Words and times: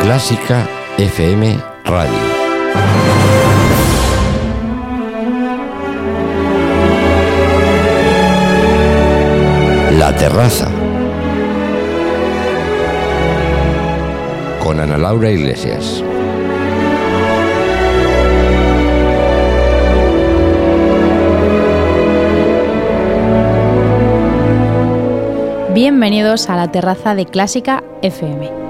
Clásica 0.00 0.66
FM 0.96 1.58
Radio. 1.84 2.10
La 9.98 10.16
Terraza. 10.16 10.70
Con 14.64 14.80
Ana 14.80 14.96
Laura 14.96 15.30
Iglesias. 15.30 16.02
Bienvenidos 25.74 26.48
a 26.48 26.56
la 26.56 26.72
terraza 26.72 27.14
de 27.14 27.26
Clásica 27.26 27.84
FM. 28.00 28.69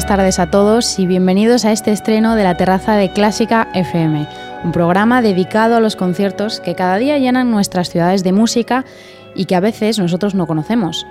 Buenas 0.00 0.16
tardes 0.16 0.38
a 0.38 0.50
todos 0.50 0.98
y 0.98 1.06
bienvenidos 1.06 1.66
a 1.66 1.72
este 1.72 1.92
estreno 1.92 2.34
de 2.34 2.42
la 2.42 2.56
terraza 2.56 2.96
de 2.96 3.12
Clásica 3.12 3.68
FM, 3.74 4.26
un 4.64 4.72
programa 4.72 5.20
dedicado 5.20 5.76
a 5.76 5.80
los 5.80 5.94
conciertos 5.94 6.58
que 6.60 6.74
cada 6.74 6.96
día 6.96 7.18
llenan 7.18 7.50
nuestras 7.50 7.90
ciudades 7.90 8.24
de 8.24 8.32
música 8.32 8.86
y 9.34 9.44
que 9.44 9.56
a 9.56 9.60
veces 9.60 9.98
nosotros 9.98 10.34
no 10.34 10.46
conocemos. 10.46 11.06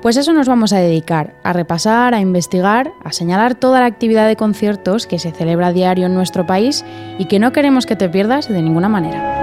Pues 0.00 0.16
eso 0.16 0.32
nos 0.32 0.48
vamos 0.48 0.72
a 0.72 0.78
dedicar, 0.78 1.34
a 1.42 1.52
repasar, 1.52 2.14
a 2.14 2.20
investigar, 2.20 2.94
a 3.04 3.12
señalar 3.12 3.56
toda 3.56 3.80
la 3.80 3.86
actividad 3.86 4.26
de 4.26 4.36
conciertos 4.36 5.06
que 5.06 5.18
se 5.18 5.32
celebra 5.32 5.66
a 5.66 5.72
diario 5.74 6.06
en 6.06 6.14
nuestro 6.14 6.46
país 6.46 6.82
y 7.18 7.26
que 7.26 7.40
no 7.40 7.52
queremos 7.52 7.84
que 7.84 7.96
te 7.96 8.08
pierdas 8.08 8.48
de 8.48 8.62
ninguna 8.62 8.88
manera. 8.88 9.39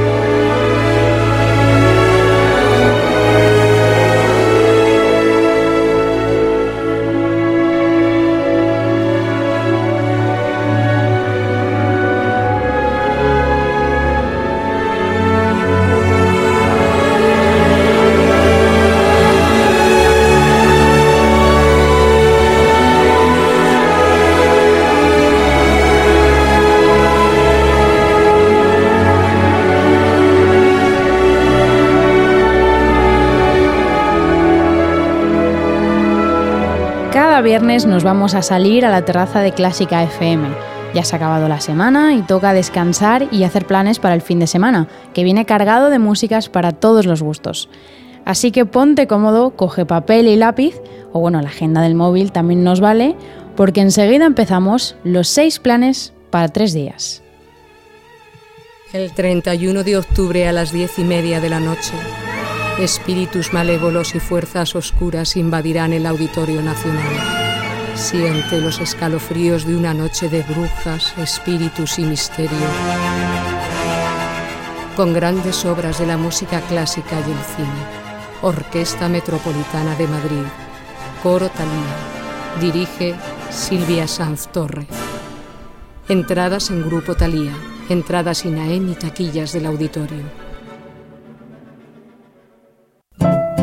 viernes 37.43 37.85
nos 37.85 38.03
vamos 38.05 38.35
a 38.35 38.41
salir 38.41 38.85
a 38.85 38.89
la 38.89 39.03
terraza 39.03 39.41
de 39.41 39.51
Clásica 39.51 40.01
FM. 40.01 40.47
Ya 40.93 41.03
se 41.03 41.13
ha 41.13 41.17
acabado 41.17 41.49
la 41.49 41.59
semana 41.59 42.13
y 42.13 42.21
toca 42.21 42.53
descansar 42.53 43.27
y 43.31 43.43
hacer 43.43 43.67
planes 43.67 43.99
para 43.99 44.15
el 44.15 44.21
fin 44.21 44.39
de 44.39 44.47
semana, 44.47 44.87
que 45.13 45.25
viene 45.25 45.45
cargado 45.45 45.89
de 45.89 45.99
músicas 45.99 46.47
para 46.47 46.71
todos 46.71 47.05
los 47.05 47.21
gustos. 47.21 47.69
Así 48.23 48.51
que 48.51 48.65
ponte 48.65 49.07
cómodo, 49.07 49.51
coge 49.51 49.85
papel 49.85 50.27
y 50.27 50.37
lápiz, 50.37 50.75
o 51.11 51.19
bueno, 51.19 51.41
la 51.41 51.49
agenda 51.49 51.81
del 51.81 51.95
móvil 51.95 52.31
también 52.31 52.63
nos 52.63 52.79
vale, 52.79 53.15
porque 53.57 53.81
enseguida 53.81 54.25
empezamos 54.25 54.95
los 55.03 55.27
seis 55.27 55.59
planes 55.59 56.13
para 56.29 56.47
tres 56.47 56.73
días. 56.73 57.21
El 58.93 59.11
31 59.11 59.83
de 59.83 59.97
octubre 59.97 60.47
a 60.47 60.53
las 60.53 60.71
diez 60.71 60.97
y 60.97 61.03
media 61.03 61.41
de 61.41 61.49
la 61.49 61.59
noche, 61.59 61.93
Espíritus 62.79 63.53
malévolos 63.53 64.15
y 64.15 64.19
fuerzas 64.19 64.75
oscuras 64.75 65.35
invadirán 65.37 65.93
el 65.93 66.07
Auditorio 66.07 66.61
Nacional. 66.63 67.03
Siente 67.95 68.59
los 68.59 68.79
escalofríos 68.79 69.65
de 69.65 69.75
una 69.75 69.93
noche 69.93 70.27
de 70.27 70.41
brujas, 70.41 71.13
espíritus 71.17 71.99
y 71.99 72.03
misterio. 72.03 72.57
Con 74.95 75.13
grandes 75.13 75.63
obras 75.65 75.99
de 75.99 76.07
la 76.07 76.17
música 76.17 76.61
clásica 76.61 77.15
y 77.15 77.31
el 77.31 77.43
cine. 77.55 78.03
Orquesta 78.41 79.07
Metropolitana 79.07 79.95
de 79.95 80.07
Madrid. 80.07 80.45
Coro 81.21 81.49
Talía. 81.49 82.59
Dirige 82.59 83.13
Silvia 83.51 84.07
Sanz 84.07 84.47
Torre. 84.47 84.87
Entradas 86.09 86.71
en 86.71 86.81
Grupo 86.81 87.13
Talía. 87.13 87.53
Entradas 87.87 88.45
INAEM 88.45 88.91
y 88.91 88.95
taquillas 88.95 89.53
del 89.53 89.67
auditorio. 89.67 90.42
Bye. 93.23 93.62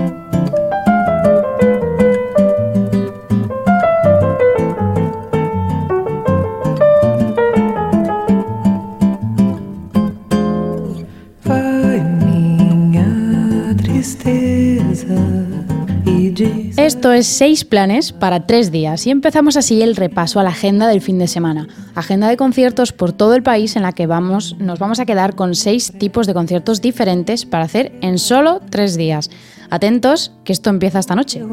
Esto 16.90 17.12
es 17.12 17.28
seis 17.28 17.64
planes 17.64 18.10
para 18.10 18.48
tres 18.48 18.72
días 18.72 19.06
y 19.06 19.10
empezamos 19.10 19.56
así 19.56 19.80
el 19.80 19.94
repaso 19.94 20.40
a 20.40 20.42
la 20.42 20.48
agenda 20.48 20.88
del 20.88 21.00
fin 21.00 21.20
de 21.20 21.28
semana. 21.28 21.68
Agenda 21.94 22.26
de 22.26 22.36
conciertos 22.36 22.92
por 22.92 23.12
todo 23.12 23.36
el 23.36 23.44
país 23.44 23.76
en 23.76 23.82
la 23.82 23.92
que 23.92 24.08
vamos, 24.08 24.56
nos 24.58 24.80
vamos 24.80 24.98
a 24.98 25.06
quedar 25.06 25.36
con 25.36 25.54
seis 25.54 25.92
tipos 25.96 26.26
de 26.26 26.34
conciertos 26.34 26.80
diferentes 26.80 27.46
para 27.46 27.62
hacer 27.62 27.92
en 28.00 28.18
solo 28.18 28.60
tres 28.70 28.96
días. 28.96 29.30
Atentos, 29.70 30.32
que 30.42 30.52
esto 30.52 30.68
empieza 30.68 30.98
esta 30.98 31.14
noche. 31.14 31.44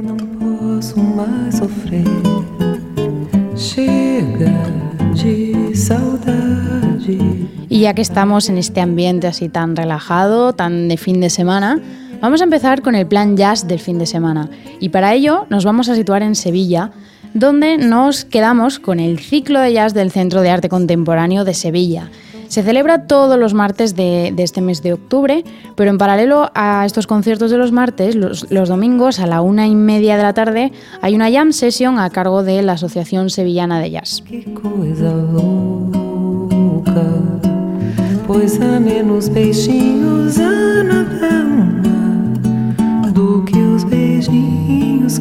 Y 7.70 7.80
ya 7.82 7.94
que 7.94 8.02
estamos 8.02 8.50
en 8.50 8.58
este 8.58 8.82
ambiente 8.82 9.28
así 9.28 9.50
tan 9.50 9.76
relajado, 9.76 10.54
tan 10.54 10.88
de 10.88 10.98
fin 10.98 11.22
de 11.22 11.30
semana, 11.30 11.80
vamos 12.22 12.42
a 12.42 12.44
empezar 12.44 12.82
con 12.82 12.96
el 12.96 13.08
plan 13.08 13.38
jazz 13.38 13.68
del 13.68 13.80
fin 13.80 14.00
de 14.00 14.06
semana. 14.06 14.50
Y 14.80 14.90
para 14.90 15.14
ello 15.14 15.46
nos 15.50 15.66
vamos 15.66 15.90
a 15.90 15.96
situar 15.96 16.24
en 16.24 16.36
Sevilla, 16.36 16.92
donde 17.34 17.78
nos 17.78 18.26
quedamos 18.26 18.80
con 18.80 19.00
el 19.00 19.20
ciclo 19.20 19.60
de 19.60 19.74
jazz 19.74 19.94
del 19.94 20.12
Centro 20.12 20.42
de 20.42 20.50
Arte 20.50 20.70
Contemporáneo 20.70 21.46
de 21.46 21.54
Sevilla. 21.54 22.10
Se 22.48 22.64
celebra 22.64 23.08
todos 23.08 23.38
los 23.38 23.54
martes 23.54 23.96
de, 23.96 24.34
este 24.38 24.62
mes 24.62 24.82
de 24.82 24.94
octubre, 24.94 25.44
pero 25.76 25.92
en 25.92 25.98
paralelo 25.98 26.50
a 26.56 26.86
estos 26.86 27.06
conciertos 27.06 27.52
de 27.52 27.58
los 27.58 27.74
martes, 27.74 28.16
los, 28.16 28.48
domingos 28.50 29.20
a 29.20 29.28
la 29.28 29.42
una 29.42 29.68
y 29.68 29.76
media 29.76 30.16
de 30.16 30.24
la 30.24 30.34
tarde 30.34 30.72
hay 31.02 31.14
una 31.14 31.30
jam 31.30 31.52
session 31.52 32.00
a 32.00 32.10
cargo 32.10 32.44
de 32.44 32.62
la 32.62 32.74
Asociación 32.74 33.30
Sevillana 33.30 33.80
de 33.80 33.92
Jazz. 33.92 34.24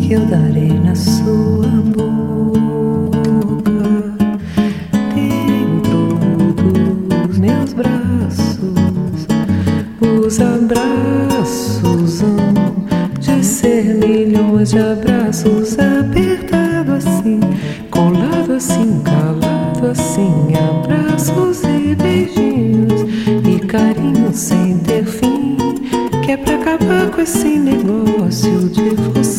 Que 0.06 0.12
eu 0.12 0.24
darei 0.26 0.72
na 0.72 0.94
sua 0.94 1.66
boca. 1.96 2.68
Dentro 5.14 6.54
dos 7.24 7.38
meus 7.38 7.72
braços, 7.72 9.26
os 10.00 10.40
abraços 10.40 12.22
de 13.18 13.44
ser 13.44 13.94
milhões 13.94 14.70
de 14.70 14.78
abraços 14.78 15.76
apertado 15.76 16.92
assim, 16.92 17.40
colado 17.90 18.52
assim, 18.52 19.02
calado 19.02 19.88
assim, 19.90 20.52
abraços 20.54 21.64
e 21.64 21.96
beijinhos 21.96 23.04
carinho 23.66 24.32
sem 24.32 24.78
ter 24.78 25.04
fim. 25.04 25.56
Que 26.24 26.32
é 26.32 26.36
pra 26.36 26.54
acabar 26.54 27.10
com 27.10 27.20
esse 27.20 27.58
negócio 27.58 28.68
de 28.68 28.90
você 29.12 29.35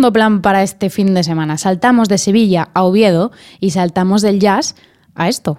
Plan 0.00 0.42
para 0.42 0.62
este 0.62 0.90
fin 0.90 1.12
de 1.12 1.24
semana. 1.24 1.58
Saltamos 1.58 2.08
de 2.08 2.18
Sevilla 2.18 2.68
a 2.72 2.84
Oviedo 2.84 3.32
y 3.58 3.70
saltamos 3.70 4.22
del 4.22 4.38
jazz 4.38 4.76
a 5.16 5.28
esto. 5.28 5.58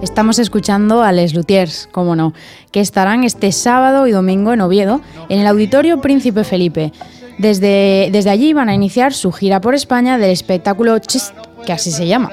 Estamos 0.00 0.38
escuchando 0.38 1.02
a 1.02 1.12
Les 1.12 1.34
Luthiers, 1.34 1.88
como 1.92 2.16
no, 2.16 2.32
que 2.70 2.80
estarán 2.80 3.24
este 3.24 3.52
sábado 3.52 4.06
y 4.06 4.12
domingo 4.12 4.52
en 4.52 4.60
Oviedo, 4.60 5.00
en 5.28 5.40
el 5.40 5.46
Auditorio 5.46 6.00
Príncipe 6.00 6.44
Felipe. 6.44 6.92
Desde, 7.38 8.08
desde 8.10 8.30
allí 8.30 8.52
van 8.52 8.68
a 8.68 8.74
iniciar 8.74 9.12
su 9.12 9.30
gira 9.30 9.60
por 9.60 9.74
España 9.74 10.18
del 10.18 10.30
espectáculo 10.30 10.98
Chist, 10.98 11.32
que 11.64 11.72
así 11.72 11.92
se 11.92 12.06
llama. 12.06 12.30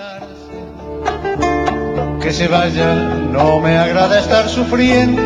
Que 2.21 2.31
se 2.31 2.47
vaya, 2.47 2.95
no 2.95 3.59
me 3.59 3.77
agrada 3.77 4.19
estar 4.19 4.49
sufriendo. 4.49 5.21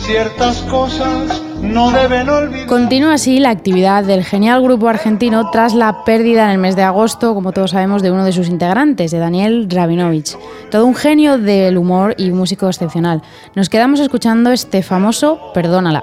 Ciertas 0.00 0.58
cosas 0.62 1.40
no 1.62 1.92
deben 1.92 2.28
olvidar. 2.28 2.66
Continúa 2.66 3.14
así 3.14 3.38
la 3.38 3.50
actividad 3.50 4.04
del 4.04 4.24
genial 4.24 4.62
grupo 4.62 4.88
argentino 4.88 5.50
tras 5.50 5.72
la 5.74 6.04
pérdida 6.04 6.44
en 6.44 6.50
el 6.50 6.58
mes 6.58 6.76
de 6.76 6.82
agosto, 6.82 7.32
como 7.34 7.52
todos 7.52 7.70
sabemos, 7.70 8.02
de 8.02 8.10
uno 8.10 8.24
de 8.24 8.32
sus 8.32 8.48
integrantes, 8.48 9.12
de 9.12 9.18
Daniel 9.18 9.66
Rabinovich. 9.70 10.36
Todo 10.70 10.84
un 10.84 10.94
genio 10.94 11.38
del 11.38 11.78
humor 11.78 12.14
y 12.18 12.32
músico 12.32 12.66
excepcional. 12.66 13.22
Nos 13.54 13.70
quedamos 13.70 14.00
escuchando 14.00 14.52
este 14.52 14.82
famoso 14.82 15.52
Perdónala 15.54 16.02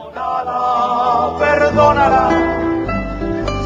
perdónala. 1.38 2.30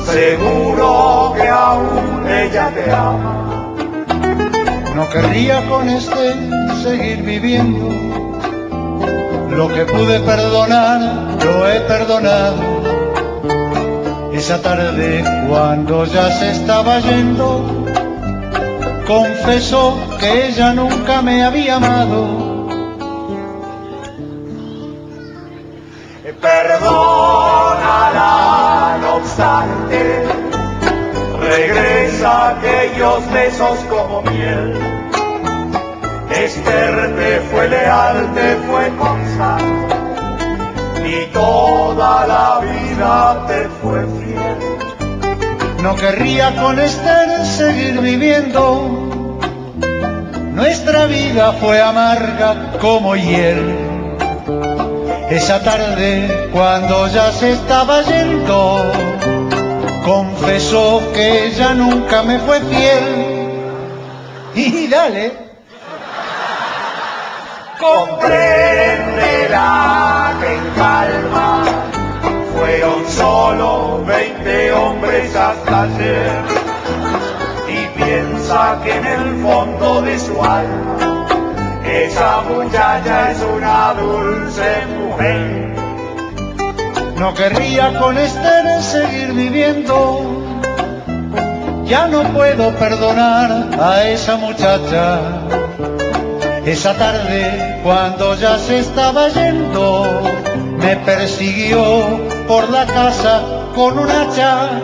Seguro 0.06 1.34
que 1.36 1.48
aún 1.48 2.28
ella 2.28 2.72
te 2.74 2.92
ama. 2.92 3.74
No 4.96 5.10
querría 5.10 5.68
con 5.70 5.90
este 5.90 6.36
seguir 6.84 7.24
viviendo. 7.24 7.90
Lo 9.50 9.68
que 9.68 9.86
pude 9.86 10.20
perdonar, 10.20 11.00
lo 11.44 11.70
he 11.70 11.80
perdonado. 11.82 12.82
Esa 14.34 14.62
tarde 14.62 15.24
cuando 15.48 16.06
ya 16.06 16.32
se 16.32 16.52
estaba 16.52 17.00
yendo, 17.00 17.86
confesó 19.08 19.98
que 20.20 20.48
ella 20.48 20.74
nunca 20.74 21.22
me 21.22 21.44
había 21.44 21.76
amado. 21.76 22.51
Aquellos 32.62 33.32
besos 33.32 33.80
como 33.90 34.22
miel. 34.22 34.80
Esther 36.30 37.16
te 37.16 37.40
fue 37.52 37.68
leal, 37.68 38.34
te 38.34 38.56
fue 38.68 38.90
constante, 38.98 39.96
y 41.06 41.26
toda 41.34 42.28
la 42.28 42.60
vida 42.60 43.46
te 43.48 43.68
fue 43.82 44.02
fiel. 44.02 44.58
No 45.84 45.96
querría 45.96 46.56
con 46.62 46.80
Esther 46.80 47.46
seguir 47.46 48.00
viviendo, 48.00 49.10
nuestra 50.54 51.06
vida 51.08 51.54
fue 51.54 51.82
amarga 51.82 52.74
como 52.80 53.16
hiel. 53.16 53.78
Esa 55.30 55.64
tarde, 55.64 56.50
cuando 56.52 57.08
ya 57.08 57.32
se 57.32 57.54
estaba 57.54 58.02
yendo, 58.04 58.84
confesó 60.04 61.02
que 61.14 61.48
ella 61.48 61.74
nunca 61.74 62.22
me 62.24 62.40
fue 62.40 62.62
fiel. 62.62 63.50
Y 64.56 64.88
dale. 64.88 65.34
Compréndela 67.80 70.34
que 70.40 70.56
en 70.56 70.70
calma 70.76 71.64
fueron 72.56 73.06
solo 73.10 74.02
20 74.06 74.72
hombres 74.74 75.36
hasta 75.36 75.84
ayer. 75.84 76.42
Y 77.68 77.86
piensa 77.98 78.80
que 78.84 78.96
en 78.96 79.06
el 79.06 79.42
fondo 79.42 80.02
de 80.02 80.18
su 80.20 80.42
alma 80.44 81.28
esa 81.86 82.42
muchacha 82.42 83.32
es 83.32 83.42
una 83.42 83.94
dulce 83.94 84.86
mujer. 85.00 85.81
No 87.22 87.36
querría 87.36 87.94
con 88.00 88.18
Esther 88.18 88.82
seguir 88.82 89.34
viviendo. 89.34 90.22
Ya 91.86 92.08
no 92.08 92.24
puedo 92.34 92.76
perdonar 92.80 93.70
a 93.80 94.10
esa 94.10 94.38
muchacha. 94.38 95.20
Esa 96.66 96.96
tarde, 96.96 97.80
cuando 97.84 98.34
ya 98.34 98.58
se 98.58 98.80
estaba 98.80 99.28
yendo, 99.28 100.24
me 100.80 100.96
persiguió 100.96 102.22
por 102.48 102.68
la 102.72 102.88
casa 102.88 103.44
con 103.76 104.00
un 104.00 104.10
hacha. 104.10 104.82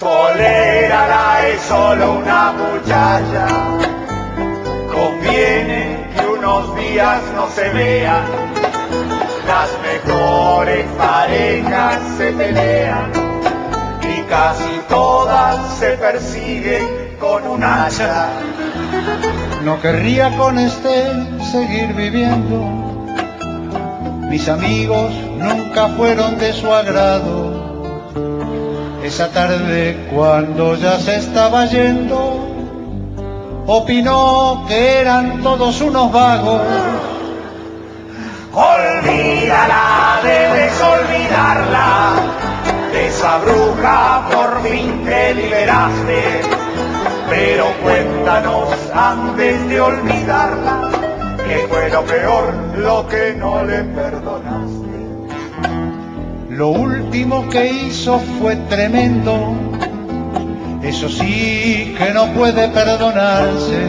Tolérala, 0.00 1.48
es 1.50 1.62
solo 1.62 2.14
una 2.14 2.52
muchacha. 2.52 3.46
Conviene 4.92 6.10
que 6.16 6.26
unos 6.26 6.74
días 6.74 7.20
no 7.36 7.48
se 7.48 7.68
vean 7.68 8.41
las 9.46 9.70
mejores 9.82 10.86
parejas 10.96 12.00
se 12.16 12.32
pelean 12.32 13.10
y 14.02 14.22
casi 14.22 14.80
todas 14.88 15.78
se 15.78 15.90
persiguen 15.92 17.16
con 17.18 17.46
un 17.46 17.62
hacha. 17.64 18.28
No 19.64 19.80
querría 19.80 20.36
con 20.36 20.58
este 20.58 21.04
seguir 21.50 21.94
viviendo. 21.94 22.82
Mis 24.28 24.48
amigos 24.48 25.12
nunca 25.38 25.88
fueron 25.88 26.38
de 26.38 26.52
su 26.52 26.72
agrado. 26.72 27.72
Esa 29.04 29.28
tarde 29.30 30.08
cuando 30.14 30.76
ya 30.76 30.98
se 30.98 31.16
estaba 31.16 31.66
yendo, 31.66 32.38
opinó 33.66 34.64
que 34.68 35.00
eran 35.00 35.42
todos 35.42 35.80
unos 35.80 36.12
vagos 36.12 36.62
Debes 40.22 40.80
olvidarla. 40.80 42.14
De 42.92 43.06
esa 43.06 43.38
bruja 43.38 44.28
por 44.30 44.62
fin 44.62 45.04
te 45.04 45.34
liberaste. 45.34 46.40
Pero 47.28 47.66
cuéntanos 47.82 48.68
antes 48.94 49.68
de 49.68 49.80
olvidarla, 49.80 50.90
que 51.46 51.66
fue 51.68 51.88
lo 51.90 52.02
peor 52.02 52.54
lo 52.76 53.08
que 53.08 53.34
no 53.34 53.64
le 53.64 53.84
perdonaste. 53.84 54.92
Lo 56.50 56.68
último 56.68 57.48
que 57.48 57.66
hizo 57.72 58.20
fue 58.38 58.56
tremendo, 58.56 59.54
eso 60.82 61.08
sí 61.08 61.94
que 61.98 62.10
no 62.12 62.26
puede 62.34 62.68
perdonarse 62.68 63.88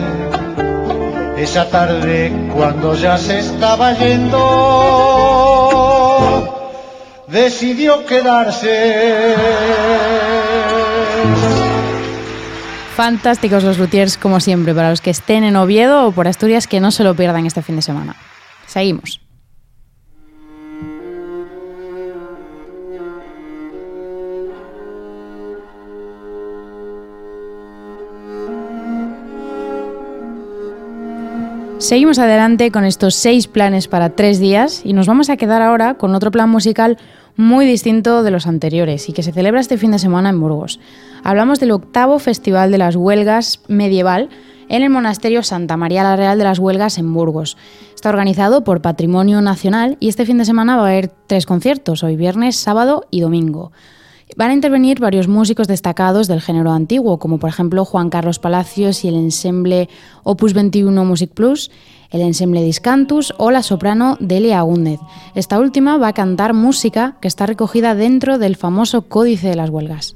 esa 1.38 1.70
tarde 1.70 2.32
cuando 2.54 2.96
ya 2.96 3.18
se 3.18 3.40
estaba 3.40 3.92
yendo, 3.94 5.43
decidió 7.34 8.06
quedarse. 8.06 9.36
Fantásticos 12.96 13.64
los 13.64 13.80
Lutiers, 13.80 14.18
como 14.18 14.40
siempre, 14.40 14.76
para 14.76 14.92
los 14.92 15.02
que 15.02 15.10
estén 15.10 15.44
en 15.44 15.56
Oviedo 15.56 16.08
o 16.08 16.12
por 16.12 16.28
Asturias, 16.28 16.68
que 16.68 16.80
no 16.80 16.92
se 16.92 17.04
lo 17.04 17.16
pierdan 17.16 17.48
este 17.48 17.64
fin 17.64 17.76
de 17.76 17.82
semana. 17.82 18.16
Seguimos. 18.68 19.20
Seguimos 31.80 32.18
adelante 32.18 32.72
con 32.72 32.86
estos 32.86 33.14
seis 33.14 33.48
planes 33.48 33.90
para 33.90 34.12
tres 34.12 34.40
días 34.40 34.86
y 34.86 34.94
nos 34.94 35.06
vamos 35.06 35.30
a 35.30 35.36
quedar 35.36 35.62
ahora 35.62 35.96
con 35.96 36.16
otro 36.16 36.32
plan 36.32 36.50
musical 36.50 36.98
muy 37.36 37.66
distinto 37.66 38.24
de 38.24 38.32
los 38.32 38.48
anteriores 38.48 39.10
y 39.10 39.14
que 39.14 39.24
se 39.24 39.32
celebra 39.32 39.60
este 39.60 39.78
fin 39.78 39.92
de 39.92 40.00
semana 40.00 40.30
en 40.30 40.40
Burgos. 40.40 40.80
Hablamos 41.24 41.60
del 41.60 41.72
octavo 41.72 42.20
Festival 42.20 42.72
de 42.72 42.78
las 42.78 42.96
Huelgas 42.96 43.62
Medieval 43.68 44.30
en 44.70 44.84
el 44.84 44.90
Monasterio 44.90 45.44
Santa 45.44 45.78
María 45.78 46.04
la 46.04 46.16
Real 46.16 46.38
de 46.38 46.44
las 46.44 46.60
Huelgas 46.60 46.98
en 46.98 47.14
Burgos. 47.14 47.58
Está 47.96 48.10
organizado 48.10 48.64
por 48.64 48.82
Patrimonio 48.82 49.42
Nacional 49.42 49.98
y 50.00 50.10
este 50.10 50.26
fin 50.26 50.38
de 50.38 50.46
semana 50.46 50.78
va 50.78 50.84
a 50.84 50.90
haber 50.90 51.12
tres 51.28 51.46
conciertos, 51.46 52.04
hoy 52.04 52.16
viernes, 52.16 52.56
sábado 52.56 53.06
y 53.12 53.22
domingo. 53.22 53.72
Van 54.36 54.50
a 54.50 54.54
intervenir 54.54 55.00
varios 55.00 55.28
músicos 55.28 55.68
destacados 55.68 56.28
del 56.28 56.42
género 56.42 56.72
antiguo, 56.72 57.20
como 57.20 57.38
por 57.38 57.50
ejemplo 57.50 57.86
Juan 57.86 58.10
Carlos 58.10 58.40
Palacios 58.40 59.04
y 59.04 59.08
el 59.08 59.16
ensemble 59.16 59.90
Opus 60.24 60.54
21 60.54 61.06
Music 61.06 61.32
Plus, 61.34 61.70
el 62.10 62.22
ensemble 62.22 62.64
Discantus 62.64 63.34
o 63.38 63.52
la 63.52 63.64
soprano 63.64 64.18
Delia 64.20 64.60
Agúndez. 64.60 65.00
Esta 65.36 65.60
última 65.60 65.98
va 65.98 66.10
a 66.10 66.14
cantar 66.14 66.54
música 66.54 67.18
que 67.22 67.28
está 67.28 67.46
recogida 67.46 67.96
dentro 67.96 68.38
del 68.38 68.56
famoso 68.56 69.04
Códice 69.04 69.50
de 69.50 69.56
las 69.56 69.70
Huelgas. 69.70 70.16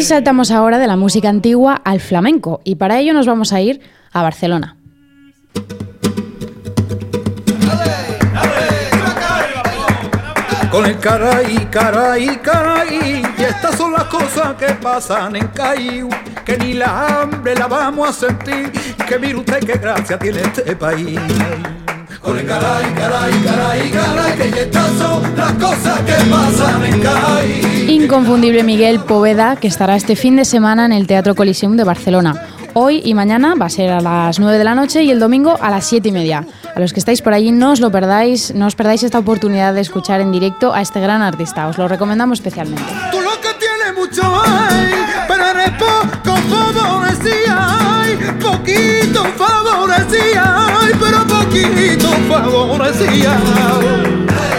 Y 0.00 0.02
saltamos 0.02 0.50
ahora 0.50 0.78
de 0.78 0.86
la 0.86 0.96
música 0.96 1.28
antigua 1.28 1.74
al 1.84 2.00
flamenco 2.00 2.62
y 2.64 2.76
para 2.76 2.98
ello 2.98 3.12
nos 3.12 3.26
vamos 3.26 3.52
a 3.52 3.60
ir 3.60 3.82
a 4.12 4.22
Barcelona. 4.22 4.74
Con 10.70 10.86
el 10.86 10.98
caray, 11.00 11.68
caray, 11.70 12.38
caray, 12.38 13.22
y 13.36 13.42
estas 13.42 13.76
son 13.76 13.92
las 13.92 14.04
cosas 14.04 14.54
que 14.54 14.72
pasan 14.72 15.36
en 15.36 15.48
Cayu, 15.48 16.08
que 16.46 16.56
ni 16.56 16.72
la 16.72 17.20
hambre 17.20 17.54
la 17.54 17.66
vamos 17.66 18.08
a 18.08 18.12
sentir, 18.14 18.72
que 19.06 19.18
mire 19.18 19.36
usted 19.36 19.58
qué 19.58 19.74
gracia 19.74 20.18
tiene 20.18 20.40
este 20.40 20.76
país. 20.76 21.20
Con 22.22 22.38
el 22.38 22.46
caray, 22.46 22.94
caray, 22.94 23.32
caray, 23.42 23.90
caray, 23.90 24.50
que 24.50 24.60
estas 24.62 24.92
son 24.98 25.22
las 25.36 25.52
cosas 25.54 26.00
que 26.00 26.12
pasan 26.30 26.84
en. 26.84 27.90
Inconfundible 27.90 28.62
Miguel 28.62 29.00
Poveda, 29.00 29.56
que 29.56 29.68
estará 29.68 29.96
este 29.96 30.16
fin 30.16 30.36
de 30.36 30.44
semana 30.44 30.84
en 30.84 30.92
el 30.92 31.06
Teatro 31.06 31.34
Coliseum 31.34 31.76
de 31.76 31.84
Barcelona. 31.84 32.34
Hoy 32.74 33.00
y 33.04 33.14
mañana 33.14 33.54
va 33.54 33.66
a 33.66 33.70
ser 33.70 33.90
a 33.90 34.00
las 34.00 34.38
9 34.38 34.58
de 34.58 34.64
la 34.64 34.74
noche 34.74 35.02
y 35.02 35.10
el 35.10 35.18
domingo 35.18 35.56
a 35.60 35.70
las 35.70 35.86
7 35.86 36.08
y 36.08 36.12
media. 36.12 36.46
A 36.74 36.78
los 36.78 36.92
que 36.92 37.00
estáis 37.00 37.22
por 37.22 37.32
allí 37.32 37.52
no 37.52 37.72
os 37.72 37.80
lo 37.80 37.90
perdáis, 37.90 38.54
no 38.54 38.66
os 38.66 38.76
perdáis 38.76 39.02
esta 39.02 39.18
oportunidad 39.18 39.74
de 39.74 39.80
escuchar 39.80 40.20
en 40.20 40.30
directo 40.30 40.72
a 40.72 40.82
este 40.82 41.00
gran 41.00 41.22
artista. 41.22 41.66
Os 41.68 41.78
lo 41.78 41.88
recomendamos 41.88 42.38
especialmente. 42.38 42.82
Tú 43.10 43.20
lo 43.20 43.40
que 43.40 43.48
tienes 43.58 43.94
mucho 43.96 44.22
hay, 44.44 44.92
pero 45.26 45.46
eres 45.46 45.70
poco 45.70 46.36
favorecida, 46.36 47.78
poquito 48.40 49.24
favorecida, 49.36 50.69
ay, 50.90 50.98
pero 50.98 51.26
poquito 51.26 52.08
favorecida. 52.28 53.38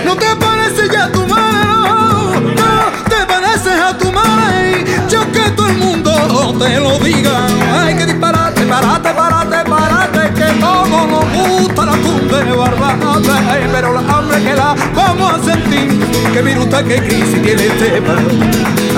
No 0.05 0.15
te 0.15 0.35
parece 0.35 0.89
ya 0.91 1.11
tu 1.11 1.25
madre, 1.27 2.41
no, 2.55 3.09
te 3.09 3.25
pareces 3.25 3.79
a 3.79 3.97
tu 3.97 4.11
madre, 4.11 4.85
yo 5.09 5.31
que 5.31 5.49
todo 5.51 5.67
el 5.67 5.77
mundo 5.77 6.11
te 6.59 6.79
lo 6.79 6.99
diga, 6.99 7.45
ay, 7.73 7.95
que 7.95 8.05
disparate, 8.05 8.65
parate, 8.65 9.09
parate, 9.13 9.69
parate, 9.69 10.33
que 10.33 10.59
todo 10.59 11.07
nos 11.07 11.25
gusta 11.33 11.85
la 11.85 11.93
tumba 11.93 12.37
de 12.39 12.51
barbate, 12.51 13.31
ay, 13.49 13.69
pero 13.71 13.93
la 13.93 13.99
hambre 13.99 14.43
que 14.43 14.55
la 14.55 14.75
vamos 14.95 15.33
a 15.33 15.43
sentir, 15.43 15.99
que 16.33 16.41
mire 16.41 16.59
usted 16.59 16.85
qué 16.85 16.97
crisis 16.97 17.41
tiene 17.41 17.67
este. 17.67 18.01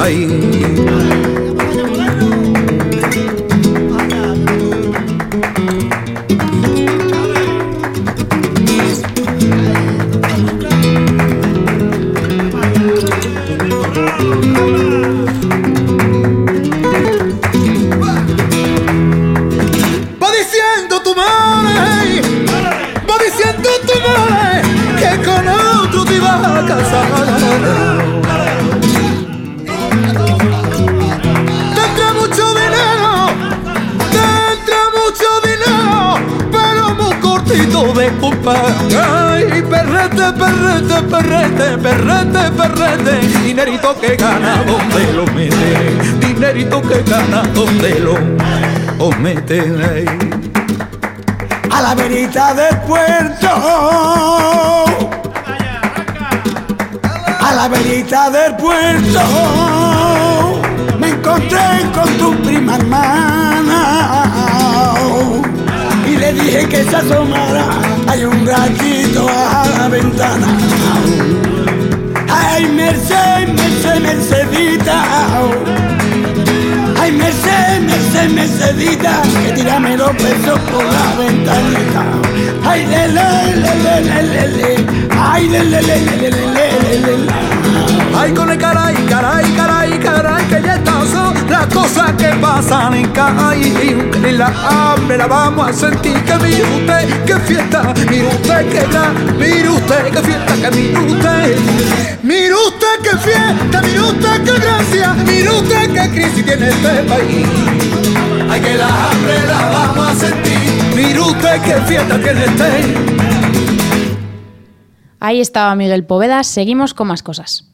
Ay. 0.01 1.42
Dinerito 43.45 43.99
que 43.99 44.15
gana 44.15 44.63
donde 44.63 45.13
lo 45.13 45.25
mete, 45.33 46.25
dinerito 46.25 46.81
que 46.81 47.01
gana 47.03 47.43
donde 47.53 47.99
lo 47.99 48.17
mete. 49.19 49.59
Ay. 49.59 50.05
a 51.71 51.81
la 51.81 51.95
verita 51.95 52.53
del 52.53 52.77
puerto. 52.81 53.49
A 57.39 57.53
la 57.55 57.67
verita 57.67 58.29
del 58.29 58.55
puerto 58.55 59.21
me 60.99 61.09
encontré 61.09 61.89
con 61.93 62.09
tu 62.17 62.35
prima 62.43 62.75
hermana 62.75 63.79
y 66.07 66.15
le 66.15 66.33
dije 66.33 66.67
que 66.69 66.83
se 66.83 66.95
asomara. 66.95 67.65
Hay 68.07 68.23
un 68.25 68.45
ratito 68.45 69.27
a 69.27 69.65
la 69.77 69.87
ventana. 69.89 70.47
Ay, 72.55 72.65
Merced, 72.67 73.47
Merced, 73.47 73.99
Mercedita. 73.99 75.03
Ay, 77.01 77.11
Merced, 77.11 77.81
Merced, 77.81 78.29
Mercedita, 78.29 79.23
que 79.43 79.53
tírame 79.53 79.97
los 79.97 80.11
pesos 80.11 80.59
por 80.69 80.83
la 80.85 81.15
ventanita. 81.17 82.03
Ay, 82.63 82.85
le, 82.85 83.07
le, 83.07 83.55
le, 83.55 83.73
le, 83.83 84.01
le, 84.01 84.21
le, 84.21 84.47
le. 84.57 84.85
Ay, 85.19 85.49
le, 85.49 85.63
le, 85.63 85.81
le, 85.81 85.99
le, 85.99 86.15
le, 86.15 86.29
le, 86.29 86.99
le, 86.99 87.17
le. 87.25 87.62
Ay, 88.15 88.31
con 88.31 88.49
el 88.49 88.57
caray, 88.57 88.95
caray, 89.09 89.45
caray, 89.55 89.99
caray, 89.99 90.45
que 90.45 90.61
ya 90.61 90.75
estas 90.75 91.09
son 91.09 91.33
las 91.49 91.67
cosas 91.67 92.11
que 92.13 92.27
pasan 92.41 92.93
en 92.93 93.07
calle. 93.11 94.09
Que 94.11 94.31
la 94.31 94.47
hambre 94.47 95.17
la 95.17 95.27
vamos 95.27 95.69
a 95.69 95.73
sentir. 95.73 96.23
Que 96.23 96.35
mire 96.35 96.63
usted, 96.63 97.23
qué 97.25 97.35
fiesta, 97.39 97.93
mire 98.09 98.27
usted 98.27 98.69
qué 98.69 98.87
gran, 98.91 99.37
mire 99.37 99.69
usted 99.69 100.11
qué 100.11 100.21
fiesta, 100.21 100.53
que 100.55 100.71
mire 100.75 100.99
usted. 100.99 101.57
Mire 102.23 102.53
usted 102.53 102.95
qué 103.03 103.17
fiesta, 103.17 103.81
mire 103.81 104.01
usted 104.01 104.43
qué 104.43 104.59
gracia, 104.59 105.13
mire 105.25 105.49
usted 105.49 105.93
qué 105.93 106.09
crisis 106.11 106.45
tiene 106.45 106.69
este 106.69 107.03
país. 107.03 107.47
Ay, 108.49 108.61
que 108.61 108.77
la 108.77 108.87
hambre 108.87 109.47
la 109.47 109.69
vamos 109.69 110.07
a 110.07 110.15
sentir. 110.15 110.59
Mire 110.95 111.19
usted 111.19 111.61
qué 111.61 111.73
fiesta 111.87 112.19
tiene 112.19 112.45
este. 112.45 113.23
Ahí 115.19 115.41
estaba 115.41 115.75
Miguel 115.75 116.05
Poveda, 116.05 116.43
seguimos 116.43 116.93
con 116.93 117.07
más 117.07 117.23
cosas. 117.23 117.72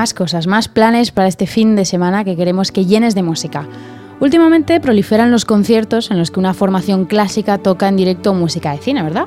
Más 0.00 0.14
cosas, 0.14 0.46
más 0.46 0.68
planes 0.68 1.10
para 1.10 1.28
este 1.28 1.46
fin 1.46 1.76
de 1.76 1.84
semana 1.84 2.24
que 2.24 2.34
queremos 2.34 2.72
que 2.72 2.86
llenes 2.86 3.14
de 3.14 3.22
música. 3.22 3.66
Últimamente 4.18 4.80
proliferan 4.80 5.30
los 5.30 5.44
conciertos 5.44 6.10
en 6.10 6.18
los 6.18 6.30
que 6.30 6.40
una 6.40 6.54
formación 6.54 7.04
clásica 7.04 7.58
toca 7.58 7.86
en 7.86 7.98
directo 7.98 8.32
música 8.32 8.72
de 8.72 8.78
cine, 8.78 9.02
¿verdad? 9.02 9.26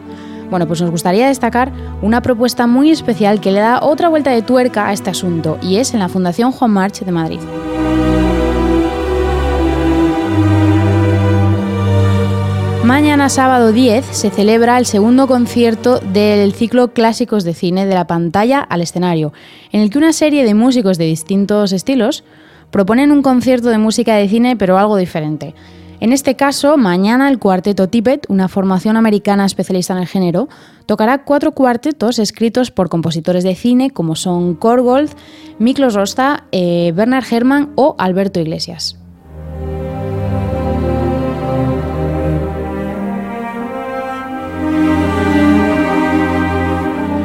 Bueno, 0.49 0.67
pues 0.67 0.81
nos 0.81 0.89
gustaría 0.89 1.27
destacar 1.27 1.71
una 2.01 2.23
propuesta 2.23 2.65
muy 2.65 2.89
especial 2.89 3.39
que 3.39 3.51
le 3.51 3.59
da 3.59 3.83
otra 3.83 4.09
vuelta 4.09 4.31
de 4.31 4.41
tuerca 4.41 4.87
a 4.87 4.93
este 4.93 5.11
asunto 5.11 5.59
y 5.61 5.75
es 5.75 5.93
en 5.93 5.99
la 5.99 6.09
Fundación 6.09 6.51
Juan 6.51 6.71
March 6.71 7.01
de 7.05 7.11
Madrid. 7.11 7.39
Mañana 12.83 13.29
sábado 13.29 13.71
10 13.71 14.05
se 14.05 14.29
celebra 14.29 14.77
el 14.77 14.85
segundo 14.85 15.25
concierto 15.25 15.99
del 15.99 16.51
ciclo 16.53 16.89
Clásicos 16.89 17.45
de 17.45 17.53
Cine 17.53 17.85
de 17.85 17.93
la 17.93 18.07
pantalla 18.07 18.59
al 18.59 18.81
escenario, 18.81 19.31
en 19.71 19.79
el 19.79 19.89
que 19.89 19.97
una 19.97 20.11
serie 20.11 20.43
de 20.43 20.53
músicos 20.53 20.97
de 20.97 21.05
distintos 21.05 21.71
estilos 21.71 22.25
proponen 22.71 23.13
un 23.13 23.21
concierto 23.21 23.69
de 23.69 23.77
música 23.77 24.15
de 24.15 24.27
cine 24.27 24.57
pero 24.57 24.77
algo 24.77 24.97
diferente. 24.97 25.55
En 26.01 26.11
este 26.11 26.35
caso, 26.35 26.75
mañana 26.75 27.29
el 27.29 27.39
cuarteto 27.39 27.87
Tippet, 27.87 28.25
una 28.27 28.49
formación 28.49 28.97
americana 28.97 29.45
especialista 29.45 29.93
en 29.93 29.99
el 29.99 30.07
género, 30.07 30.49
tocará 30.85 31.23
cuatro 31.23 31.53
cuartetos 31.53 32.19
escritos 32.19 32.69
por 32.69 32.89
compositores 32.89 33.45
de 33.45 33.55
cine 33.55 33.91
como 33.91 34.17
son 34.17 34.55
Korgold, 34.55 35.11
Miklos 35.57 35.93
Rosta, 35.93 36.43
eh, 36.51 36.91
Bernard 36.93 37.23
Herrmann 37.31 37.71
o 37.75 37.95
Alberto 37.97 38.41
Iglesias. 38.41 38.97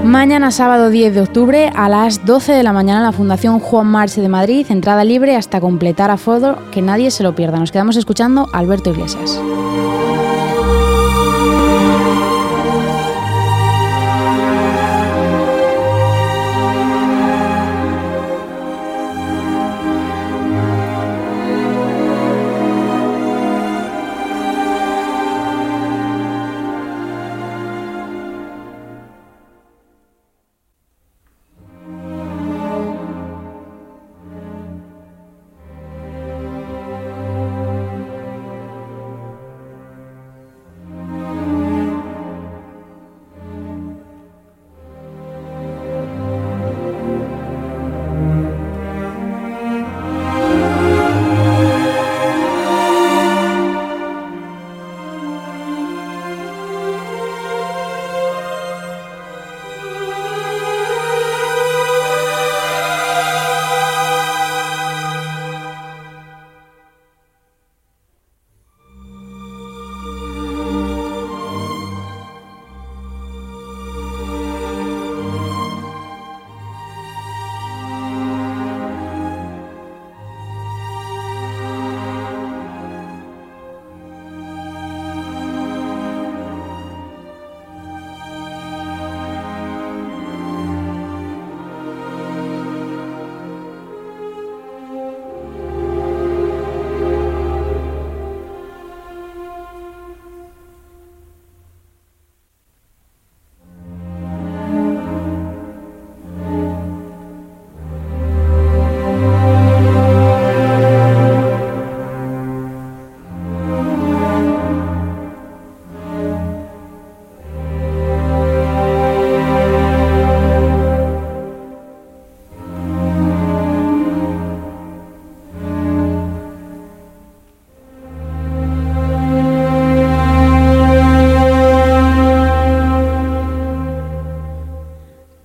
Mañana 0.09 0.51
sábado 0.51 0.89
10 0.89 1.13
de 1.13 1.21
octubre 1.21 1.71
a 1.75 1.91
las 1.91 2.25
12 2.25 2.53
de 2.53 2.63
la 2.63 2.73
mañana 2.73 3.01
en 3.01 3.05
la 3.05 3.13
Fundación 3.13 3.61
Juan 3.61 3.89
Marche 3.89 4.23
de 4.23 4.31
Madrid, 4.31 4.67
entrada 4.71 5.05
libre 5.05 5.37
hasta 5.37 5.61
completar 5.61 6.11
aforo, 6.11 6.57
que 6.71 6.81
nadie 6.81 7.11
se 7.11 7.23
lo 7.23 7.35
pierda. 7.35 7.59
Nos 7.59 7.73
quedamos 7.73 7.95
escuchando 7.97 8.49
a 8.55 8.59
Alberto 8.59 8.89
Iglesias. 8.89 9.39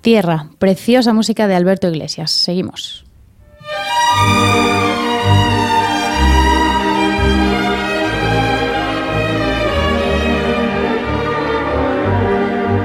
Tierra, 0.03 0.47
preciosa 0.59 1.13
música 1.13 1.47
de 1.47 1.55
Alberto 1.55 1.87
Iglesias. 1.87 2.29
Seguimos. 2.29 3.05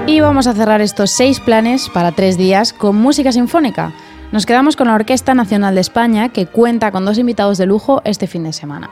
Y 0.07 0.21
vamos 0.21 0.47
a 0.47 0.55
cerrar 0.55 0.81
estos 0.81 1.11
seis 1.11 1.41
planes 1.41 1.89
para 1.89 2.13
tres 2.13 2.39
días 2.39 2.73
con 2.73 2.95
música 2.95 3.33
sinfónica. 3.33 3.93
Nos 4.31 4.47
quedamos 4.47 4.77
con 4.77 4.87
la 4.87 4.95
Orquesta 4.95 5.35
Nacional 5.35 5.75
de 5.75 5.81
España, 5.81 6.29
que 6.29 6.47
cuenta 6.47 6.93
con 6.93 7.05
dos 7.05 7.19
invitados 7.19 7.59
de 7.59 7.67
lujo 7.67 8.01
este 8.05 8.29
fin 8.29 8.45
de 8.45 8.53
semana. 8.53 8.91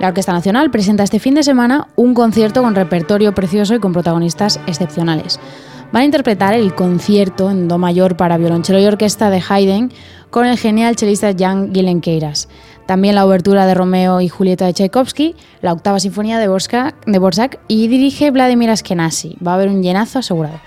La 0.00 0.08
Orquesta 0.08 0.34
Nacional 0.34 0.70
presenta 0.70 1.02
este 1.02 1.18
fin 1.18 1.34
de 1.34 1.42
semana 1.42 1.88
un 1.96 2.12
concierto 2.12 2.62
con 2.62 2.74
repertorio 2.74 3.34
precioso 3.34 3.74
y 3.74 3.78
con 3.78 3.94
protagonistas 3.94 4.60
excepcionales. 4.66 5.40
Van 5.92 6.00
a 6.00 6.06
interpretar 6.06 6.54
el 6.54 6.74
concierto 6.74 7.50
en 7.50 7.68
Do 7.68 7.76
mayor 7.76 8.16
para 8.16 8.38
violonchelo 8.38 8.80
y 8.80 8.86
orquesta 8.86 9.28
de 9.28 9.42
Haydn 9.46 9.92
con 10.30 10.46
el 10.46 10.56
genial 10.56 10.96
chelista 10.96 11.34
Jan 11.38 11.74
Guilenqueiras. 11.74 12.48
También 12.86 13.14
la 13.14 13.26
obertura 13.26 13.66
de 13.66 13.74
Romeo 13.74 14.22
y 14.22 14.28
Julieta 14.30 14.64
de 14.64 14.72
Tchaikovsky, 14.72 15.36
la 15.60 15.74
octava 15.74 16.00
sinfonía 16.00 16.38
de 16.38 16.48
Borsak, 16.48 17.04
de 17.04 17.18
Borsak 17.18 17.60
y 17.68 17.88
dirige 17.88 18.30
Vladimir 18.30 18.70
Askenazi. 18.70 19.36
Va 19.46 19.52
a 19.52 19.54
haber 19.56 19.68
un 19.68 19.82
llenazo 19.82 20.20
asegurado. 20.20 20.58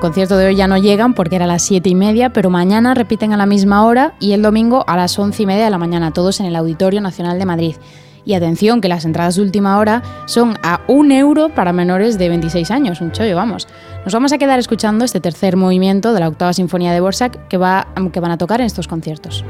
Concierto 0.00 0.36
de 0.36 0.46
hoy 0.46 0.56
ya 0.56 0.66
no 0.66 0.78
llegan 0.78 1.14
porque 1.14 1.36
era 1.36 1.44
a 1.44 1.48
las 1.48 1.62
7 1.62 1.88
y 1.88 1.94
media, 1.94 2.32
pero 2.32 2.50
mañana 2.50 2.94
repiten 2.94 3.32
a 3.32 3.36
la 3.36 3.46
misma 3.46 3.84
hora 3.84 4.14
y 4.18 4.32
el 4.32 4.42
domingo 4.42 4.84
a 4.88 4.96
las 4.96 5.16
11 5.18 5.42
y 5.42 5.46
media 5.46 5.64
de 5.64 5.70
la 5.70 5.78
mañana, 5.78 6.12
todos 6.12 6.40
en 6.40 6.46
el 6.46 6.56
Auditorio 6.56 7.00
Nacional 7.00 7.38
de 7.38 7.46
Madrid. 7.46 7.76
Y 8.24 8.34
atención, 8.34 8.80
que 8.80 8.88
las 8.88 9.04
entradas 9.04 9.36
de 9.36 9.42
última 9.42 9.78
hora 9.78 10.02
son 10.26 10.58
a 10.62 10.80
un 10.88 11.12
euro 11.12 11.48
para 11.50 11.72
menores 11.72 12.18
de 12.18 12.28
26 12.28 12.70
años, 12.70 13.00
un 13.00 13.12
chollo, 13.12 13.36
vamos. 13.36 13.68
Nos 14.04 14.12
vamos 14.12 14.32
a 14.32 14.38
quedar 14.38 14.58
escuchando 14.58 15.04
este 15.04 15.20
tercer 15.20 15.56
movimiento 15.56 16.12
de 16.12 16.20
la 16.20 16.28
octava 16.28 16.52
sinfonía 16.52 16.92
de 16.92 17.00
Borsak 17.00 17.48
que, 17.48 17.56
va, 17.56 17.88
que 18.12 18.20
van 18.20 18.30
a 18.30 18.38
tocar 18.38 18.60
en 18.60 18.66
estos 18.66 18.88
conciertos. 18.88 19.44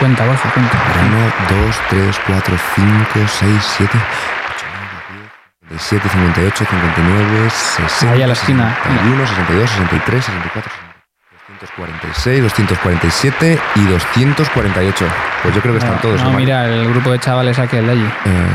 Cuenta, 0.00 0.24
Borja, 0.26 0.50
cuenta. 0.52 0.78
1, 1.50 1.66
2, 1.66 1.76
3, 1.90 2.20
4, 2.26 2.56
5, 2.74 2.88
6, 3.14 3.74
7, 3.76 3.90
8, 3.92 4.66
9, 5.68 5.76
10, 5.76 5.82
57, 5.82 6.08
58, 6.08 6.64
59, 6.64 7.50
60. 7.50 8.14
Ahí 8.14 8.22
a 8.22 8.26
la 8.26 8.32
esquina. 8.32 8.74
61, 8.82 9.26
62, 9.26 9.70
63, 9.70 10.24
64, 10.24 10.72
246, 11.60 12.42
247 12.42 13.58
y 13.76 13.84
248. 13.84 15.06
Pues 15.42 15.54
yo 15.54 15.60
creo 15.60 15.74
que 15.74 15.78
están 15.80 15.96
No, 15.96 16.00
todos. 16.00 16.22
No, 16.22 16.30
¿no? 16.30 16.36
mira, 16.38 16.64
el 16.64 16.88
grupo 16.88 17.10
de 17.10 17.18
chavales 17.18 17.58
aquel 17.58 17.84
de 17.84 17.92
allí. 17.92 18.04
Eh, 18.24 18.46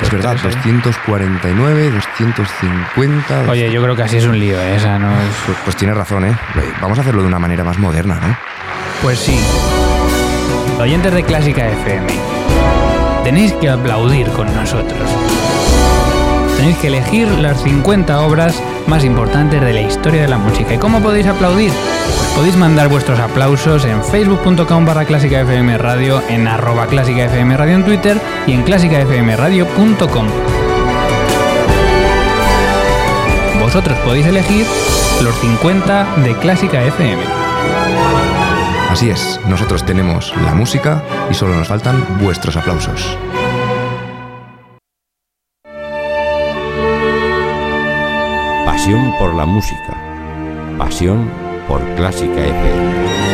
es 0.00 0.10
verdad, 0.10 0.36
tres, 0.42 0.56
¿eh? 0.56 0.58
249, 0.64 1.90
250. 1.90 3.42
Oye, 3.48 3.70
yo 3.70 3.80
creo 3.82 3.94
que 3.94 4.02
así 4.02 4.16
es 4.16 4.24
un 4.24 4.36
lío, 4.36 4.60
¿eh? 4.60 4.74
Esa 4.74 4.98
no 4.98 5.12
es... 5.12 5.28
Pues, 5.46 5.58
pues 5.64 5.76
tienes 5.76 5.96
razón, 5.96 6.24
¿eh? 6.24 6.34
Vamos 6.80 6.98
a 6.98 7.02
hacerlo 7.02 7.22
de 7.22 7.28
una 7.28 7.38
manera 7.38 7.62
más 7.62 7.78
moderna, 7.78 8.18
¿no? 8.20 8.36
Pues 9.00 9.20
sí. 9.20 9.38
Oyentes 10.80 11.14
de 11.14 11.22
Clásica 11.22 11.68
FM, 11.68 12.06
tenéis 13.24 13.52
que 13.54 13.68
aplaudir 13.68 14.28
con 14.30 14.52
nosotros. 14.54 15.00
Tenéis 16.56 16.76
que 16.78 16.88
elegir 16.88 17.28
las 17.28 17.62
50 17.62 18.20
obras 18.20 18.60
más 18.86 19.04
importantes 19.04 19.60
de 19.60 19.72
la 19.72 19.80
historia 19.80 20.22
de 20.22 20.28
la 20.28 20.38
música. 20.38 20.74
¿Y 20.74 20.78
cómo 20.78 21.00
podéis 21.00 21.26
aplaudir? 21.26 21.70
Pues 21.70 22.28
podéis 22.36 22.56
mandar 22.56 22.88
vuestros 22.88 23.18
aplausos 23.20 23.84
en 23.84 24.02
facebook.com 24.02 24.84
barra 24.84 25.04
clásica 25.04 25.40
FM 25.40 25.78
radio, 25.78 26.22
en 26.28 26.48
arroba 26.48 26.86
clásica 26.86 27.24
FM 27.24 27.56
radio 27.56 27.74
en 27.74 27.84
Twitter 27.84 28.20
y 28.46 28.52
en 28.52 28.62
clásicafmradio.com. 28.62 30.26
Vosotros 33.60 33.96
podéis 34.00 34.26
elegir 34.26 34.66
los 35.22 35.34
50 35.36 36.16
de 36.24 36.36
Clásica 36.36 36.82
FM. 36.82 37.51
Así 38.92 39.08
es, 39.08 39.40
nosotros 39.48 39.86
tenemos 39.86 40.36
la 40.44 40.54
música 40.54 41.02
y 41.30 41.34
solo 41.34 41.56
nos 41.56 41.66
faltan 41.66 42.18
vuestros 42.20 42.58
aplausos. 42.58 43.16
Pasión 48.66 49.14
por 49.18 49.34
la 49.34 49.46
música. 49.46 49.96
Pasión 50.76 51.30
por 51.66 51.82
Clásica 51.94 52.44
FM. 52.44 53.31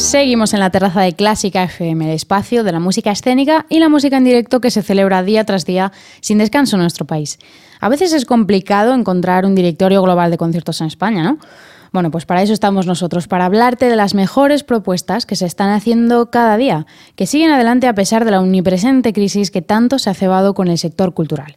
Seguimos 0.00 0.54
en 0.54 0.60
la 0.60 0.70
terraza 0.70 1.02
de 1.02 1.12
Clásica 1.12 1.62
FM, 1.62 2.06
el 2.06 2.14
espacio 2.14 2.64
de 2.64 2.72
la 2.72 2.80
música 2.80 3.10
escénica 3.10 3.66
y 3.68 3.80
la 3.80 3.90
música 3.90 4.16
en 4.16 4.24
directo 4.24 4.62
que 4.62 4.70
se 4.70 4.82
celebra 4.82 5.22
día 5.22 5.44
tras 5.44 5.66
día 5.66 5.92
sin 6.22 6.38
descanso 6.38 6.76
en 6.76 6.82
nuestro 6.82 7.06
país. 7.06 7.38
A 7.80 7.90
veces 7.90 8.14
es 8.14 8.24
complicado 8.24 8.94
encontrar 8.94 9.44
un 9.44 9.54
directorio 9.54 10.00
global 10.02 10.30
de 10.30 10.38
conciertos 10.38 10.80
en 10.80 10.86
España, 10.86 11.22
¿no? 11.22 11.38
Bueno, 11.92 12.10
pues 12.10 12.24
para 12.24 12.40
eso 12.40 12.54
estamos 12.54 12.86
nosotros, 12.86 13.28
para 13.28 13.44
hablarte 13.44 13.90
de 13.90 13.96
las 13.96 14.14
mejores 14.14 14.64
propuestas 14.64 15.26
que 15.26 15.36
se 15.36 15.44
están 15.44 15.68
haciendo 15.68 16.30
cada 16.30 16.56
día, 16.56 16.86
que 17.14 17.26
siguen 17.26 17.50
adelante 17.50 17.86
a 17.86 17.94
pesar 17.94 18.24
de 18.24 18.30
la 18.30 18.40
omnipresente 18.40 19.12
crisis 19.12 19.50
que 19.50 19.60
tanto 19.60 19.98
se 19.98 20.08
ha 20.08 20.14
cebado 20.14 20.54
con 20.54 20.68
el 20.68 20.78
sector 20.78 21.12
cultural. 21.12 21.56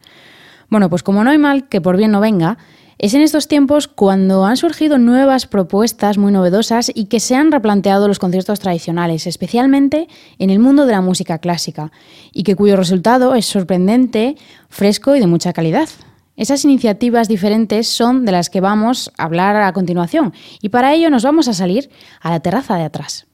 Bueno, 0.68 0.90
pues 0.90 1.02
como 1.02 1.24
no 1.24 1.30
hay 1.30 1.38
mal 1.38 1.70
que 1.70 1.80
por 1.80 1.96
bien 1.96 2.12
no 2.12 2.20
venga, 2.20 2.58
es 2.98 3.14
en 3.14 3.22
estos 3.22 3.48
tiempos 3.48 3.88
cuando 3.88 4.46
han 4.46 4.58
surgido 4.58 4.98
nuevas 4.98 5.48
propuestas 5.48 6.18
muy 6.18 6.32
novedosas 6.32 6.92
y 6.94 7.06
que 7.06 7.20
se 7.20 7.36
han 7.36 7.52
replanteado 7.52 8.08
los 8.08 8.20
conciertos 8.20 8.60
tradicionales, 8.60 9.28
especialmente 9.28 10.08
en 10.40 10.50
el 10.50 10.60
mundo 10.60 10.86
de 10.86 10.94
la 10.94 11.02
música 11.02 11.40
clásica, 11.40 11.92
y 12.32 12.44
que 12.44 12.56
cuyo 12.56 12.76
resultado 12.76 13.36
es 13.36 13.46
sorprendente, 13.46 14.36
fresco 14.70 15.16
y 15.16 15.20
de 15.20 15.28
mucha 15.28 15.54
calidad. 15.54 15.90
Esas 16.36 16.64
iniciativas 16.66 17.28
diferentes 17.28 17.88
son 17.88 18.26
de 18.26 18.32
las 18.32 18.50
que 18.50 18.62
vamos 18.62 19.12
a 19.18 19.26
hablar 19.26 19.56
a 19.56 19.74
continuación, 19.74 20.34
y 20.62 20.70
para 20.70 20.94
ello 20.94 21.10
nos 21.10 21.24
vamos 21.24 21.48
a 21.48 21.54
salir 21.54 21.90
a 22.22 22.32
la 22.32 22.40
terraza 22.40 22.76
de 22.76 22.84
atrás. 22.84 23.28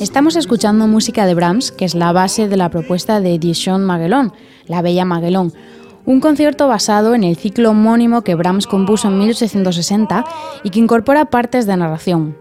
Estamos 0.00 0.36
escuchando 0.36 0.86
música 0.86 1.26
de 1.26 1.34
Brahms, 1.34 1.72
que 1.72 1.84
es 1.84 1.96
la 1.96 2.12
base 2.12 2.46
de 2.46 2.56
la 2.56 2.70
propuesta 2.70 3.20
de 3.20 3.36
Dijon 3.40 3.84
Maguelón, 3.84 4.32
La 4.68 4.80
Bella 4.80 5.04
Maguelón, 5.04 5.52
un 6.06 6.20
concierto 6.20 6.68
basado 6.68 7.16
en 7.16 7.24
el 7.24 7.36
ciclo 7.36 7.70
homónimo 7.70 8.22
que 8.22 8.36
Brahms 8.36 8.68
compuso 8.68 9.08
en 9.08 9.18
1860 9.18 10.24
y 10.62 10.70
que 10.70 10.78
incorpora 10.78 11.24
partes 11.24 11.66
de 11.66 11.76
narración. 11.76 12.36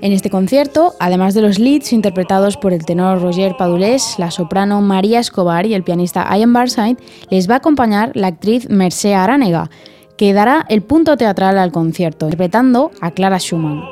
En 0.00 0.12
este 0.12 0.30
concierto, 0.30 0.94
además 1.00 1.34
de 1.34 1.42
los 1.42 1.58
leads 1.58 1.92
interpretados 1.92 2.56
por 2.56 2.72
el 2.72 2.84
tenor 2.84 3.20
Roger 3.20 3.56
Padulés, 3.56 4.14
la 4.18 4.30
soprano 4.30 4.80
María 4.82 5.18
Escobar 5.18 5.66
y 5.66 5.74
el 5.74 5.82
pianista 5.82 6.28
Ian 6.36 6.52
Barside, 6.52 6.98
les 7.30 7.50
va 7.50 7.54
a 7.54 7.58
acompañar 7.58 8.12
la 8.14 8.28
actriz 8.28 8.70
Mercé 8.70 9.16
Aránega, 9.16 9.70
que 10.16 10.32
dará 10.32 10.64
el 10.68 10.82
punto 10.82 11.16
teatral 11.16 11.58
al 11.58 11.72
concierto, 11.72 12.26
interpretando 12.26 12.90
a 13.00 13.10
Clara 13.10 13.38
Schumann. 13.38 13.82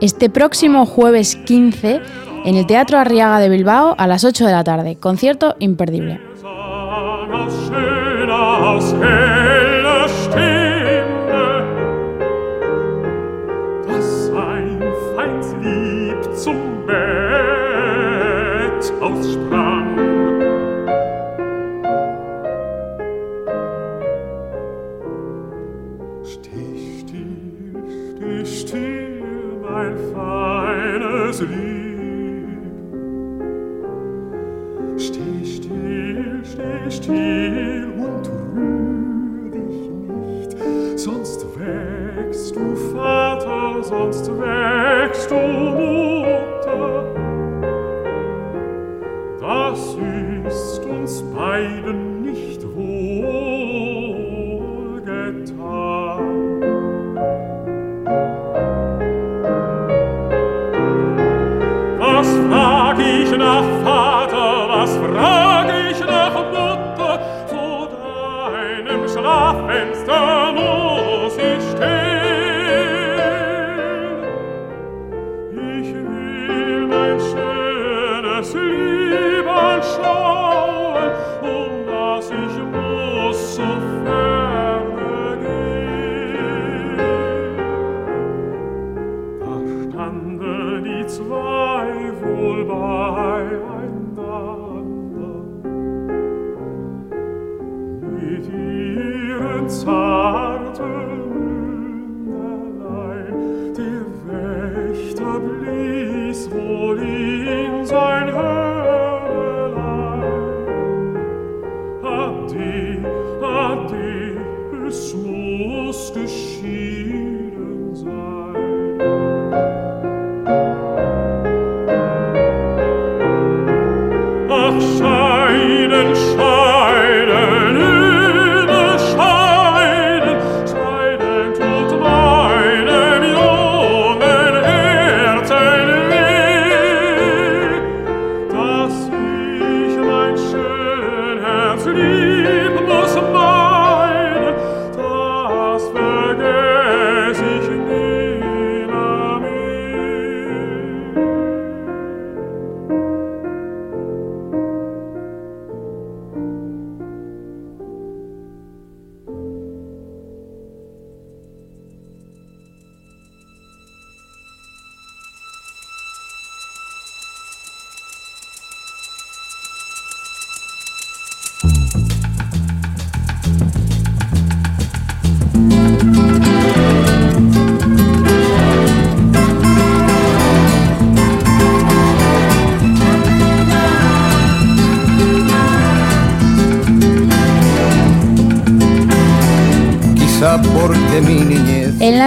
Este 0.00 0.28
próximo 0.30 0.84
jueves 0.84 1.36
15 1.36 2.00
en 2.44 2.56
el 2.56 2.66
Teatro 2.66 2.98
Arriaga 2.98 3.38
de 3.38 3.48
Bilbao 3.48 3.94
a 3.98 4.06
las 4.06 4.24
8 4.24 4.46
de 4.46 4.52
la 4.52 4.64
tarde. 4.64 4.96
Concierto 4.96 5.54
imperdible. 5.60 6.20
es 31.32 31.40
lieb. 31.40 32.58
Steh 34.98 35.44
still, 35.46 36.42
steh 36.44 36.90
still 36.90 37.92
und 37.96 38.28
rühr 38.28 39.50
dich 39.50 39.90
nicht, 39.90 40.98
sonst 40.98 41.46
wächst 41.58 42.54
du, 42.54 42.76
Vater, 42.94 43.82
sonst 43.82 44.30
wächst 44.38 45.30
du, 45.30 45.81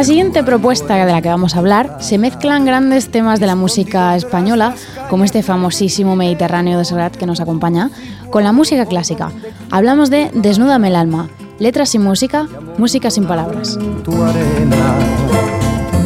siguiente 0.06 0.44
propuesta 0.44 1.04
de 1.04 1.12
la 1.12 1.20
que 1.20 1.30
vamos 1.30 1.56
a 1.56 1.60
hablar 1.60 1.98
se 2.00 2.20
mezclan 2.20 2.63
grandes 2.63 3.10
temas 3.10 3.39
de 3.39 3.48
la 3.48 3.56
música 3.56 4.15
española, 4.15 4.76
como 5.10 5.24
este 5.24 5.41
famosísimo 5.41 6.15
Mediterráneo 6.15 6.78
de 6.78 6.86
Serrat 6.86 7.15
que 7.15 7.26
nos 7.26 7.39
acompaña, 7.39 7.89
con 8.30 8.44
la 8.44 8.52
música 8.52 8.86
clásica. 8.86 9.32
Hablamos 9.72 10.12
de 10.12 10.30
Desnúdame 10.36 10.89
el 10.89 10.96
alma, 10.96 11.28
letras 11.58 11.89
sin 11.89 12.04
música, 12.04 12.48
música 12.78 13.10
sin 13.10 13.26
palabras. 13.26 13.80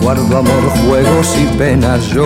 Guardo 0.02 0.38
amor, 0.38 0.70
juegos 0.88 1.36
y 1.38 1.58
penas 1.58 2.08
yo, 2.08 2.26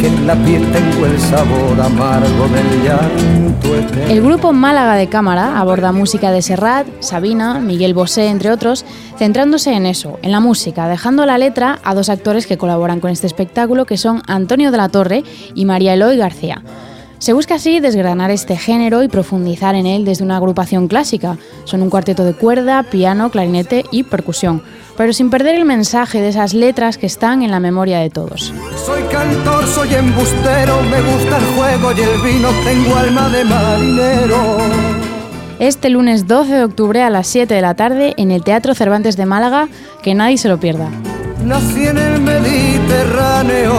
que 0.00 0.06
en 0.06 0.26
la 0.26 0.34
piel 0.34 0.66
tengo 0.72 1.06
el 1.06 1.18
sabor 1.18 1.78
amargo 1.80 2.48
del 2.48 2.82
llanto 2.82 3.74
El 4.08 4.22
grupo 4.22 4.52
Málaga 4.52 4.94
de 4.94 5.08
Cámara 5.08 5.58
aborda 5.58 5.92
música 5.92 6.30
de 6.30 6.40
Serrat, 6.40 6.86
Sabina, 7.00 7.58
Miguel 7.60 7.92
Bosé, 7.92 8.28
entre 8.28 8.50
otros, 8.50 8.86
centrándose 9.18 9.74
en 9.74 9.84
eso, 9.84 10.18
en 10.22 10.32
la 10.32 10.40
música, 10.40 10.88
dejando 10.88 11.26
la 11.26 11.36
letra 11.36 11.80
a 11.84 11.94
dos 11.94 12.08
actores 12.08 12.46
que 12.46 12.56
colaboran 12.56 13.00
con 13.00 13.10
este 13.10 13.26
espectáculo, 13.26 13.84
que 13.84 13.98
son 13.98 14.22
Antonio 14.26 14.70
de 14.70 14.78
la 14.78 14.88
Torre 14.88 15.22
y 15.54 15.66
María 15.66 15.94
Eloy 15.94 16.16
García. 16.16 16.62
Se 17.20 17.32
busca 17.32 17.54
así 17.54 17.78
desgranar 17.78 18.32
este 18.32 18.56
género 18.56 19.04
y 19.04 19.08
profundizar 19.08 19.76
en 19.76 19.86
él 19.86 20.04
desde 20.04 20.24
una 20.24 20.38
agrupación 20.38 20.88
clásica. 20.88 21.38
Son 21.64 21.82
un 21.82 21.90
cuarteto 21.90 22.24
de 22.24 22.34
cuerda, 22.34 22.82
piano, 22.82 23.30
clarinete 23.30 23.84
y 23.92 24.02
percusión 24.02 24.62
pero 25.00 25.14
sin 25.14 25.30
perder 25.30 25.54
el 25.54 25.64
mensaje 25.64 26.20
de 26.20 26.28
esas 26.28 26.52
letras 26.52 26.98
que 26.98 27.06
están 27.06 27.42
en 27.42 27.50
la 27.50 27.58
memoria 27.58 28.00
de 28.00 28.10
todos. 28.10 28.52
Soy 28.84 29.02
cantor, 29.04 29.66
soy 29.66 29.94
embustero, 29.94 30.82
me 30.82 31.00
gusta 31.00 31.38
el 31.38 31.44
juego 31.56 31.92
y 31.92 32.00
el 32.02 32.20
vino, 32.20 32.50
tengo 32.62 32.94
alma 32.96 33.30
de 33.30 33.44
marinero. 33.46 34.58
Este 35.58 35.88
lunes 35.88 36.26
12 36.26 36.52
de 36.52 36.64
octubre 36.64 37.00
a 37.02 37.08
las 37.08 37.28
7 37.28 37.54
de 37.54 37.62
la 37.62 37.72
tarde 37.72 38.12
en 38.18 38.30
el 38.30 38.44
Teatro 38.44 38.74
Cervantes 38.74 39.16
de 39.16 39.24
Málaga, 39.24 39.70
que 40.02 40.14
nadie 40.14 40.36
se 40.36 40.50
lo 40.50 40.60
pierda. 40.60 40.90
Nací 41.46 41.86
en 41.86 41.96
el 41.96 42.20
Mediterráneo, 42.20 43.78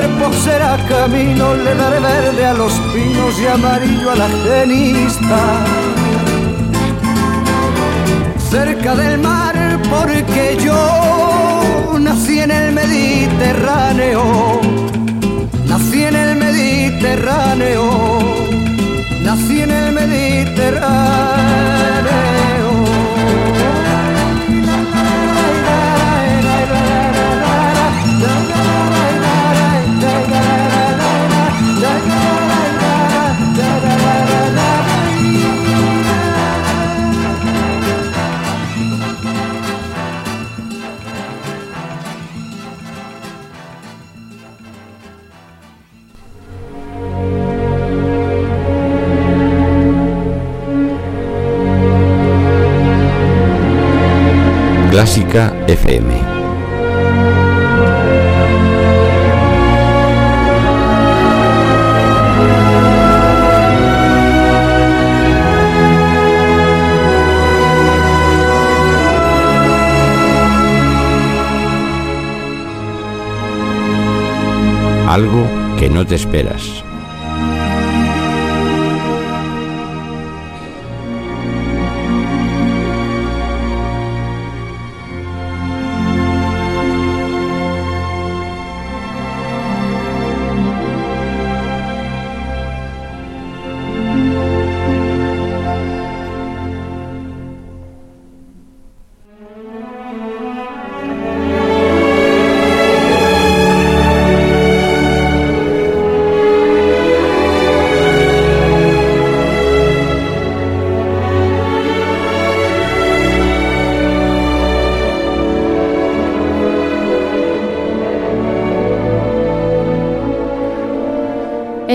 cuerpo 0.00 0.32
será 0.32 0.76
camino, 0.88 1.54
le 1.54 1.74
daré 1.74 2.00
verde 2.00 2.46
a 2.46 2.54
los 2.54 2.72
pinos 2.92 3.38
y 3.38 3.46
amarillo 3.46 4.10
a 4.12 4.16
la 4.16 4.28
genista 4.44 5.40
cerca 8.50 8.94
del 8.94 9.18
mar 9.18 9.54
porque 9.90 10.56
yo 10.64 11.98
nací 11.98 12.40
en 12.40 12.50
el 12.50 12.72
Mediterráneo, 12.72 14.22
nací 15.66 16.04
en 16.04 16.16
el 16.16 16.36
Mediterráneo, 16.36 18.18
nací 19.22 19.60
en 19.62 19.70
el 19.70 19.92
Mediterráneo. 19.92 21.00
Clásica 55.24 55.54
FM. 55.66 56.14
Algo 75.06 75.46
que 75.78 75.90
no 75.90 76.06
te 76.06 76.14
esperas. 76.14 76.84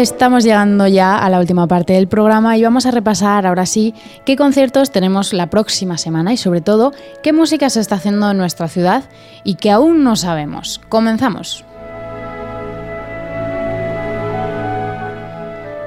Estamos 0.05 0.43
llegando 0.43 0.85
ya 0.85 1.17
a 1.17 1.27
la 1.31 1.39
última 1.39 1.65
parte 1.65 1.93
del 1.93 2.07
programa 2.07 2.55
y 2.55 2.61
vamos 2.61 2.85
a 2.85 2.91
repasar 2.91 3.47
ahora 3.47 3.65
sí 3.65 3.95
qué 4.23 4.35
conciertos 4.35 4.91
tenemos 4.91 5.33
la 5.33 5.49
próxima 5.49 5.97
semana 5.97 6.31
y 6.31 6.37
sobre 6.37 6.61
todo 6.61 6.93
qué 7.23 7.33
música 7.33 7.71
se 7.71 7.79
está 7.79 7.95
haciendo 7.95 8.29
en 8.29 8.37
nuestra 8.37 8.67
ciudad 8.67 9.05
y 9.43 9.55
que 9.55 9.71
aún 9.71 10.03
no 10.03 10.15
sabemos. 10.15 10.79
Comenzamos. 10.89 11.65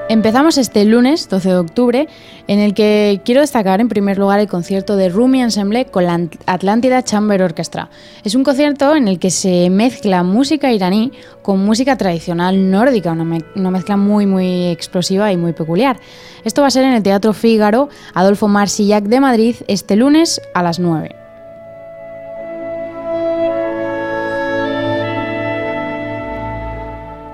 Empezamos 0.09 0.57
este 0.57 0.85
lunes 0.85 1.29
12 1.29 1.49
de 1.49 1.57
octubre, 1.57 2.07
en 2.47 2.57
el 2.57 2.73
que 2.73 3.21
quiero 3.23 3.41
destacar 3.41 3.79
en 3.79 3.89
primer 3.89 4.17
lugar 4.17 4.39
el 4.39 4.47
concierto 4.47 4.95
de 4.95 5.07
Rumi 5.07 5.43
Ensemble 5.43 5.85
con 5.85 6.05
la 6.05 6.19
Atlántida 6.47 7.03
Chamber 7.03 7.43
Orchestra. 7.43 7.91
Es 8.23 8.33
un 8.33 8.43
concierto 8.43 8.95
en 8.95 9.07
el 9.07 9.19
que 9.19 9.29
se 9.29 9.69
mezcla 9.69 10.23
música 10.23 10.71
iraní 10.71 11.11
con 11.43 11.63
música 11.63 11.95
tradicional 11.95 12.71
nórdica, 12.71 13.11
una, 13.11 13.69
mezcla 13.69 13.97
muy 13.97 14.25
muy 14.25 14.69
explosiva 14.69 15.31
y 15.31 15.37
muy 15.37 15.53
peculiar. 15.53 15.99
Esto 16.43 16.61
va 16.61 16.69
a 16.69 16.71
ser 16.71 16.85
en 16.85 16.93
el 16.93 17.03
Teatro 17.03 17.31
Fígaro 17.33 17.89
Adolfo 18.15 18.47
Marsillac 18.47 19.03
de 19.03 19.19
Madrid 19.19 19.57
este 19.67 19.95
lunes 19.95 20.41
a 20.55 20.63
las 20.63 20.79
9. 20.79 21.18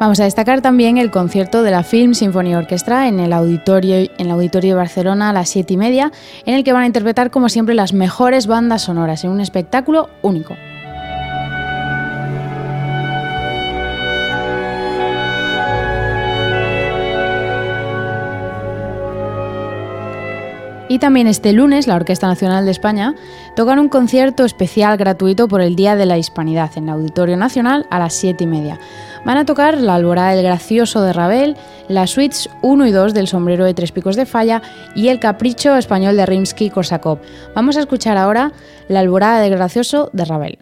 Vamos 0.05 0.19
a 0.19 0.25
destacar 0.25 0.61
también 0.61 0.99
el 0.99 1.09
concierto 1.09 1.63
de 1.63 1.71
la 1.71 1.81
Film 1.81 2.13
Symphony 2.13 2.53
Orchestra 2.53 3.07
en 3.07 3.19
el 3.19 3.33
auditorio, 3.33 3.95
en 3.95 4.11
el 4.19 4.29
auditorio 4.29 4.75
de 4.75 4.77
Barcelona 4.77 5.31
a 5.31 5.33
las 5.33 5.49
7 5.49 5.73
y 5.73 5.77
media, 5.77 6.11
en 6.45 6.53
el 6.53 6.63
que 6.63 6.73
van 6.73 6.83
a 6.83 6.85
interpretar 6.85 7.31
como 7.31 7.49
siempre 7.49 7.73
las 7.73 7.91
mejores 7.91 8.45
bandas 8.45 8.83
sonoras 8.83 9.23
en 9.23 9.31
un 9.31 9.41
espectáculo 9.41 10.11
único. 10.21 10.55
Y 20.87 20.99
también 20.99 21.25
este 21.25 21.51
lunes 21.51 21.87
la 21.87 21.95
Orquesta 21.95 22.27
Nacional 22.27 22.65
de 22.65 22.71
España 22.71 23.15
tocan 23.55 23.79
un 23.79 23.89
concierto 23.89 24.45
especial 24.45 24.97
gratuito 24.97 25.47
por 25.47 25.61
el 25.61 25.75
Día 25.75 25.95
de 25.95 26.05
la 26.05 26.19
Hispanidad 26.19 26.71
en 26.75 26.83
el 26.83 26.91
Auditorio 26.91 27.37
Nacional 27.37 27.87
a 27.89 27.97
las 27.97 28.13
7 28.13 28.43
y 28.43 28.47
media. 28.47 28.79
Van 29.25 29.37
a 29.37 29.45
tocar 29.45 29.79
la 29.79 29.95
Alborada 29.95 30.35
del 30.35 30.43
Gracioso 30.43 31.01
de 31.01 31.11
Ravel, 31.11 31.57
las 31.87 32.11
suites 32.11 32.47
1 32.61 32.85
y 32.85 32.91
2 32.91 33.15
del 33.15 33.27
Sombrero 33.27 33.65
de 33.65 33.73
Tres 33.73 33.91
Picos 33.91 34.15
de 34.15 34.27
Falla 34.27 34.61
y 34.93 35.07
el 35.07 35.19
Capricho 35.19 35.75
Español 35.75 36.15
de 36.15 36.27
Rimsky-Korsakov. 36.27 37.17
Vamos 37.55 37.75
a 37.75 37.79
escuchar 37.79 38.17
ahora 38.17 38.51
la 38.87 38.99
Alborada 38.99 39.39
del 39.39 39.55
Gracioso 39.55 40.11
de 40.13 40.25
Ravel. 40.25 40.59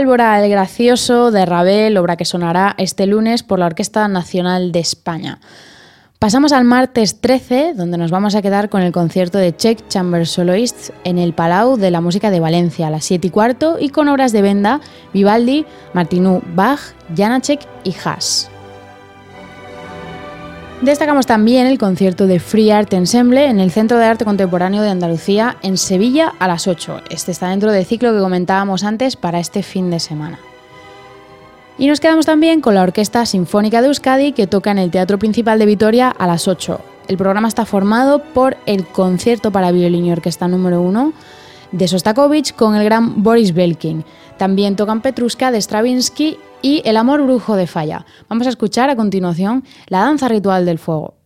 Pálvora 0.00 0.42
el 0.42 0.50
Gracioso 0.50 1.30
de 1.30 1.44
Ravel, 1.44 1.98
obra 1.98 2.16
que 2.16 2.24
sonará 2.24 2.74
este 2.78 3.06
lunes 3.06 3.42
por 3.42 3.58
la 3.58 3.66
Orquesta 3.66 4.08
Nacional 4.08 4.72
de 4.72 4.78
España. 4.78 5.40
Pasamos 6.18 6.52
al 6.52 6.64
martes 6.64 7.20
13, 7.20 7.74
donde 7.74 7.98
nos 7.98 8.10
vamos 8.10 8.34
a 8.34 8.40
quedar 8.40 8.70
con 8.70 8.80
el 8.80 8.92
concierto 8.92 9.36
de 9.36 9.54
Czech 9.54 9.86
Chamber 9.88 10.26
Soloists 10.26 10.90
en 11.04 11.18
el 11.18 11.34
Palau 11.34 11.76
de 11.76 11.90
la 11.90 12.00
Música 12.00 12.30
de 12.30 12.40
Valencia 12.40 12.86
a 12.86 12.90
las 12.90 13.04
7 13.04 13.26
y 13.26 13.30
cuarto 13.30 13.76
y 13.78 13.90
con 13.90 14.08
obras 14.08 14.32
de 14.32 14.40
Benda, 14.40 14.80
Vivaldi, 15.12 15.66
Martinú, 15.92 16.40
Bach, 16.54 16.80
Janacek 17.14 17.60
y 17.84 17.94
Haas. 18.02 18.50
Destacamos 20.82 21.26
también 21.26 21.66
el 21.66 21.76
concierto 21.76 22.26
de 22.26 22.40
Free 22.40 22.70
Art 22.70 22.94
Ensemble 22.94 23.44
en 23.44 23.60
el 23.60 23.70
Centro 23.70 23.98
de 23.98 24.06
Arte 24.06 24.24
Contemporáneo 24.24 24.82
de 24.82 24.88
Andalucía 24.88 25.58
en 25.60 25.76
Sevilla 25.76 26.32
a 26.38 26.48
las 26.48 26.66
8. 26.66 27.02
Este 27.10 27.32
está 27.32 27.50
dentro 27.50 27.70
del 27.70 27.84
ciclo 27.84 28.14
que 28.14 28.20
comentábamos 28.20 28.82
antes 28.82 29.14
para 29.14 29.40
este 29.40 29.62
fin 29.62 29.90
de 29.90 30.00
semana. 30.00 30.38
Y 31.76 31.86
nos 31.86 32.00
quedamos 32.00 32.24
también 32.24 32.62
con 32.62 32.74
la 32.74 32.82
Orquesta 32.82 33.26
Sinfónica 33.26 33.82
de 33.82 33.88
Euskadi 33.88 34.32
que 34.32 34.46
toca 34.46 34.70
en 34.70 34.78
el 34.78 34.90
Teatro 34.90 35.18
Principal 35.18 35.58
de 35.58 35.66
Vitoria 35.66 36.08
a 36.08 36.26
las 36.26 36.48
8. 36.48 36.80
El 37.08 37.18
programa 37.18 37.48
está 37.48 37.66
formado 37.66 38.22
por 38.22 38.56
el 38.64 38.86
concierto 38.86 39.50
para 39.50 39.72
violín 39.72 40.06
y 40.06 40.12
orquesta 40.12 40.48
número 40.48 40.80
1 40.80 41.12
de 41.72 41.88
Sostakovich 41.88 42.54
con 42.54 42.74
el 42.74 42.84
gran 42.84 43.22
Boris 43.22 43.52
Belkin. 43.52 44.02
También 44.38 44.76
tocan 44.76 45.02
Petrushka 45.02 45.50
de 45.50 45.60
Stravinsky 45.60 46.38
y 46.62 46.82
El 46.84 46.96
amor 46.96 47.22
brujo 47.22 47.56
de 47.56 47.66
Falla. 47.66 48.04
Vamos 48.28 48.46
a 48.46 48.50
escuchar 48.50 48.90
a 48.90 48.96
continuación 48.96 49.64
la 49.88 50.00
danza 50.00 50.28
ritual 50.28 50.66
del 50.66 50.78
fuego. 50.78 51.19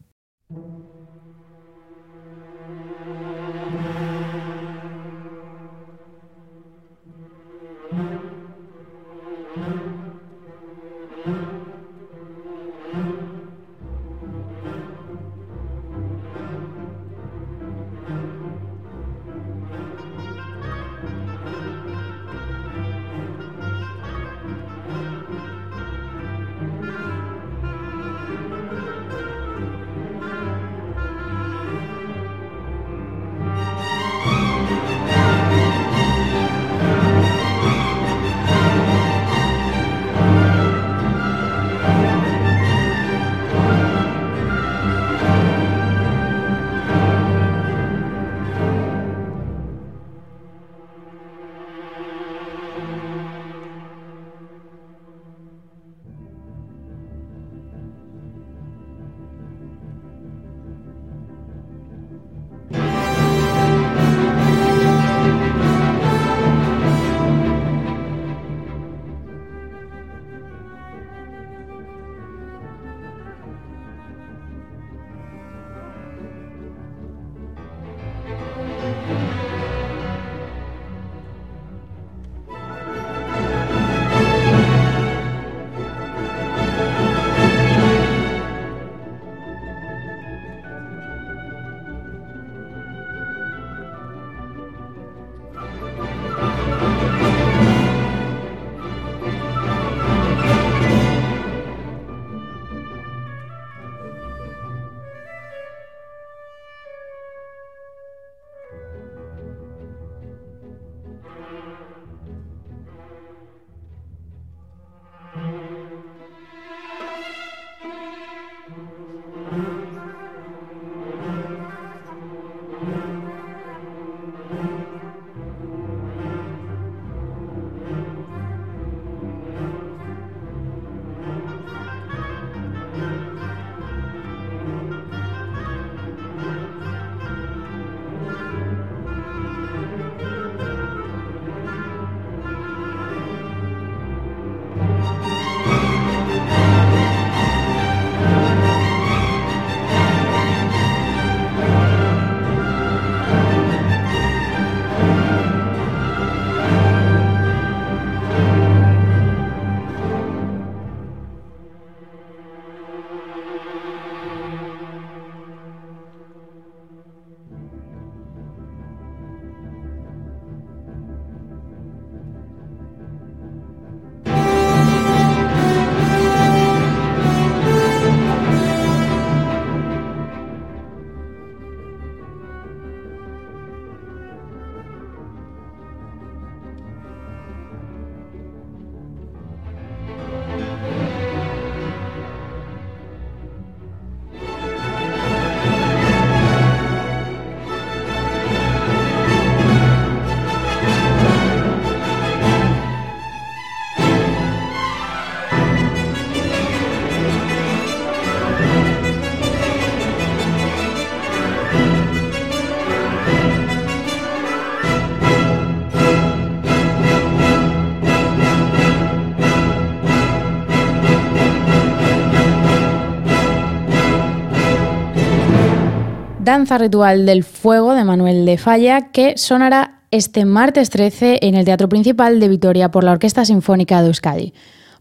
Ritual 226.64 227.26
del 227.26 227.44
Fuego 227.44 227.94
de 227.94 228.04
Manuel 228.04 228.46
de 228.46 228.56
Falla, 228.56 229.12
que 229.12 229.36
sonará 229.36 230.00
este 230.10 230.46
martes 230.46 230.88
13 230.88 231.40
en 231.42 231.54
el 231.54 231.64
Teatro 231.64 231.88
Principal 231.90 232.40
de 232.40 232.48
Vitoria 232.48 232.90
por 232.90 233.04
la 233.04 233.12
Orquesta 233.12 233.44
Sinfónica 233.44 234.00
de 234.00 234.08
Euskadi. 234.08 234.54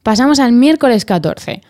Pasamos 0.04 0.40
al 0.40 0.52
miércoles 0.52 1.06
14. 1.06 1.62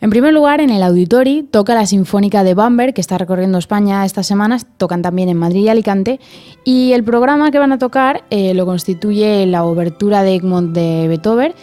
En 0.00 0.10
primer 0.10 0.32
lugar, 0.32 0.60
en 0.62 0.70
el 0.70 0.82
Auditori 0.82 1.42
toca 1.42 1.74
la 1.74 1.86
Sinfónica 1.86 2.42
de 2.42 2.54
Bamberg, 2.54 2.94
que 2.94 3.02
está 3.02 3.18
recorriendo 3.18 3.58
España 3.58 4.04
estas 4.06 4.26
semanas, 4.26 4.66
tocan 4.78 5.02
también 5.02 5.28
en 5.28 5.36
Madrid 5.36 5.64
y 5.64 5.68
Alicante, 5.68 6.18
y 6.64 6.92
el 6.92 7.04
programa 7.04 7.50
que 7.50 7.58
van 7.58 7.72
a 7.72 7.78
tocar 7.78 8.24
eh, 8.30 8.54
lo 8.54 8.64
constituye 8.64 9.44
la 9.46 9.64
obertura 9.64 10.22
de 10.22 10.34
Egmont 10.34 10.74
de 10.74 11.06
Beethoven, 11.08 11.54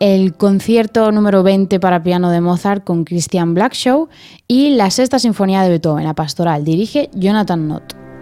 el 0.00 0.34
concierto 0.34 1.10
número 1.12 1.42
20 1.42 1.80
para 1.80 2.02
piano 2.02 2.30
de 2.30 2.40
Mozart 2.40 2.84
con 2.84 3.04
Christian 3.04 3.54
Blackshaw 3.54 4.08
y 4.48 4.70
la 4.70 4.90
sexta 4.90 5.18
sinfonía 5.18 5.62
de 5.62 5.70
Beethoven, 5.70 6.04
la 6.04 6.14
pastoral, 6.14 6.64
dirige 6.64 7.10
Jonathan 7.14 7.68
Nott. 7.68 8.13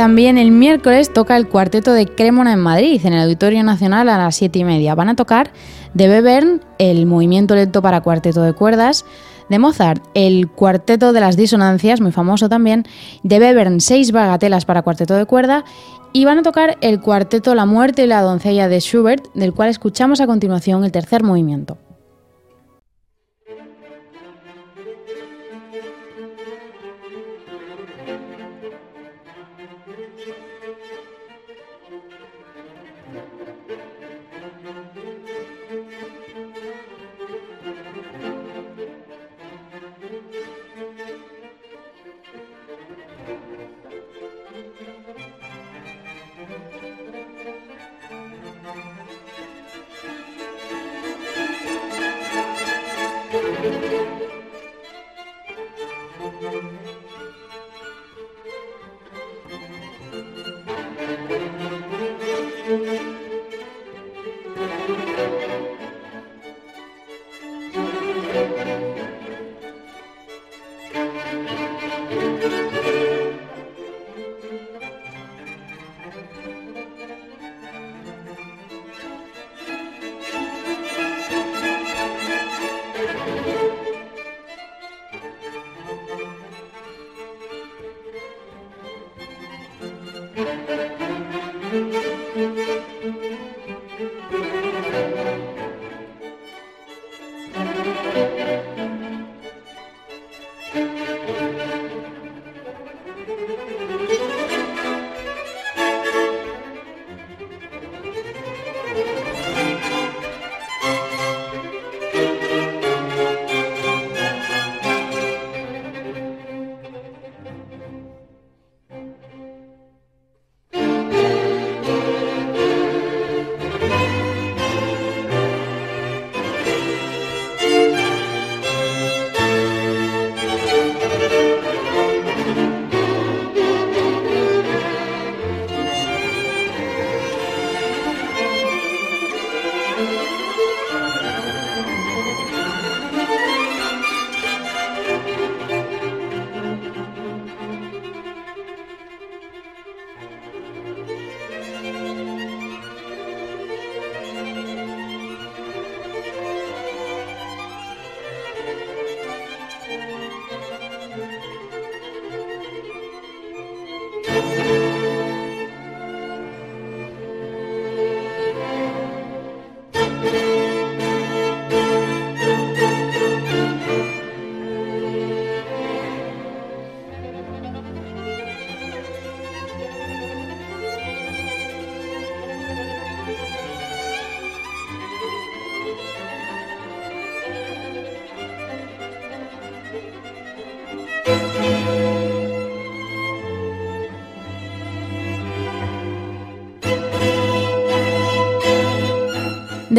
También 0.00 0.38
el 0.38 0.50
miércoles 0.50 1.12
toca 1.12 1.36
el 1.36 1.46
cuarteto 1.46 1.92
de 1.92 2.06
Cremona 2.06 2.54
en 2.54 2.60
Madrid, 2.60 3.02
en 3.04 3.12
el 3.12 3.20
Auditorio 3.20 3.62
Nacional 3.62 4.08
a 4.08 4.16
las 4.16 4.34
7 4.34 4.60
y 4.60 4.64
media. 4.64 4.94
Van 4.94 5.10
a 5.10 5.14
tocar 5.14 5.52
de 5.92 6.08
Bebern 6.08 6.62
el 6.78 7.04
movimiento 7.04 7.54
lento 7.54 7.82
para 7.82 8.00
cuarteto 8.00 8.40
de 8.40 8.54
cuerdas, 8.54 9.04
de 9.50 9.58
Mozart 9.58 10.02
el 10.14 10.48
cuarteto 10.48 11.12
de 11.12 11.20
las 11.20 11.36
disonancias, 11.36 12.00
muy 12.00 12.12
famoso 12.12 12.48
también, 12.48 12.86
de 13.24 13.40
Bebern 13.40 13.82
seis 13.82 14.10
bagatelas 14.10 14.64
para 14.64 14.80
cuarteto 14.80 15.16
de 15.16 15.26
cuerda 15.26 15.66
y 16.14 16.24
van 16.24 16.38
a 16.38 16.42
tocar 16.42 16.78
el 16.80 17.02
cuarteto 17.02 17.54
La 17.54 17.66
muerte 17.66 18.04
y 18.04 18.06
la 18.06 18.22
doncella 18.22 18.68
de 18.68 18.80
Schubert, 18.80 19.30
del 19.34 19.52
cual 19.52 19.68
escuchamos 19.68 20.22
a 20.22 20.26
continuación 20.26 20.82
el 20.82 20.92
tercer 20.92 21.22
movimiento. 21.24 21.76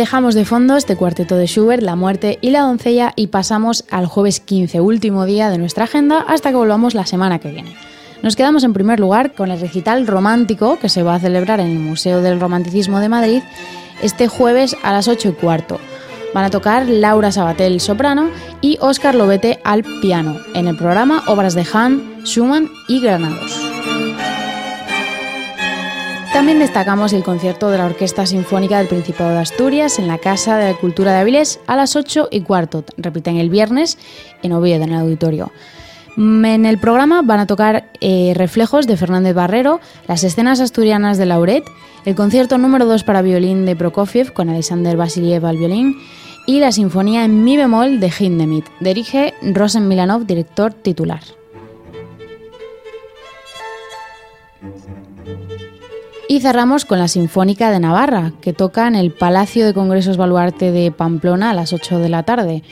Dejamos 0.01 0.33
de 0.33 0.45
fondo 0.45 0.77
este 0.77 0.95
cuarteto 0.95 1.35
de 1.35 1.45
Schubert, 1.45 1.83
La 1.83 1.95
muerte 1.95 2.39
y 2.41 2.49
la 2.49 2.61
doncella 2.61 3.13
y 3.15 3.27
pasamos 3.27 3.85
al 3.91 4.07
jueves 4.07 4.39
15, 4.39 4.81
último 4.81 5.25
día 5.27 5.51
de 5.51 5.59
nuestra 5.59 5.83
agenda, 5.83 6.25
hasta 6.27 6.49
que 6.49 6.55
volvamos 6.55 6.95
la 6.95 7.05
semana 7.05 7.37
que 7.37 7.51
viene. 7.51 7.75
Nos 8.23 8.35
quedamos 8.35 8.63
en 8.63 8.73
primer 8.73 8.99
lugar 8.99 9.33
con 9.33 9.51
el 9.51 9.61
recital 9.61 10.07
romántico 10.07 10.79
que 10.79 10.89
se 10.89 11.03
va 11.03 11.13
a 11.13 11.19
celebrar 11.19 11.59
en 11.59 11.67
el 11.67 11.77
Museo 11.77 12.23
del 12.23 12.39
Romanticismo 12.39 12.99
de 12.99 13.09
Madrid 13.09 13.43
este 14.01 14.27
jueves 14.27 14.75
a 14.81 14.91
las 14.91 15.07
8 15.07 15.29
y 15.29 15.33
cuarto. 15.33 15.79
Van 16.33 16.45
a 16.45 16.49
tocar 16.49 16.87
Laura 16.87 17.31
Sabatel 17.31 17.79
soprano 17.79 18.31
y 18.59 18.79
Óscar 18.81 19.13
Lobete 19.13 19.59
al 19.63 19.83
piano 20.01 20.39
en 20.55 20.67
el 20.67 20.77
programa 20.77 21.21
Obras 21.27 21.53
de 21.53 21.63
Hahn, 21.63 22.23
Schumann 22.23 22.71
y 22.87 23.01
Granados. 23.01 23.60
También 26.33 26.59
destacamos 26.59 27.11
el 27.11 27.23
concierto 27.23 27.69
de 27.69 27.77
la 27.77 27.85
Orquesta 27.85 28.25
Sinfónica 28.25 28.77
del 28.77 28.87
Principado 28.87 29.31
de 29.31 29.39
Asturias 29.39 29.99
en 29.99 30.07
la 30.07 30.17
Casa 30.17 30.57
de 30.57 30.71
la 30.71 30.77
Cultura 30.77 31.11
de 31.11 31.19
Avilés 31.19 31.59
a 31.67 31.75
las 31.75 31.97
8 31.97 32.29
y 32.31 32.41
cuarto. 32.41 32.85
Repiten 32.95 33.35
el 33.35 33.49
viernes 33.49 33.97
en 34.41 34.53
Oviedo, 34.53 34.85
en 34.85 34.93
el 34.93 34.99
auditorio. 34.99 35.51
En 36.15 36.65
el 36.65 36.77
programa 36.77 37.21
van 37.21 37.41
a 37.41 37.47
tocar 37.47 37.91
eh, 37.99 38.31
Reflejos 38.33 38.87
de 38.87 38.95
Fernández 38.95 39.35
Barrero, 39.35 39.81
las 40.07 40.23
escenas 40.23 40.61
asturianas 40.61 41.17
de 41.17 41.25
Lauret, 41.25 41.65
el 42.05 42.15
concierto 42.15 42.57
número 42.57 42.85
2 42.85 43.03
para 43.03 43.21
violín 43.21 43.65
de 43.65 43.75
Prokofiev 43.75 44.31
con 44.31 44.49
Alexander 44.49 44.95
Vasiliev 44.95 45.45
al 45.45 45.57
violín 45.57 45.97
y 46.47 46.61
la 46.61 46.71
Sinfonía 46.71 47.25
en 47.25 47.43
Mi 47.43 47.57
bemol 47.57 47.99
de 47.99 48.11
Hindemith. 48.17 48.65
Dirige 48.79 49.33
Rosen 49.41 49.87
Milanov, 49.89 50.25
director 50.25 50.73
titular. 50.73 51.21
Y 56.31 56.39
cerramos 56.39 56.85
con 56.85 56.97
la 56.97 57.09
Sinfónica 57.09 57.71
de 57.71 57.81
Navarra, 57.81 58.31
que 58.39 58.53
toca 58.53 58.87
en 58.87 58.95
el 58.95 59.11
Palacio 59.11 59.65
de 59.65 59.73
Congresos 59.73 60.15
Baluarte 60.15 60.71
de 60.71 60.89
Pamplona 60.89 61.49
a 61.49 61.53
las 61.53 61.73
8 61.73 61.99
de 61.99 62.07
la 62.07 62.23
tarde. 62.23 62.63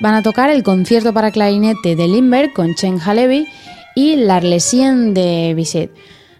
Van 0.00 0.14
a 0.14 0.22
tocar 0.22 0.50
el 0.50 0.62
concierto 0.62 1.12
para 1.12 1.32
clarinete 1.32 1.96
de 1.96 2.06
Limber 2.06 2.52
con 2.52 2.76
Chen 2.76 3.00
Halevi 3.04 3.48
y 3.96 4.14
l'Arlesien 4.14 5.14
de 5.14 5.52
Bizet. 5.56 5.90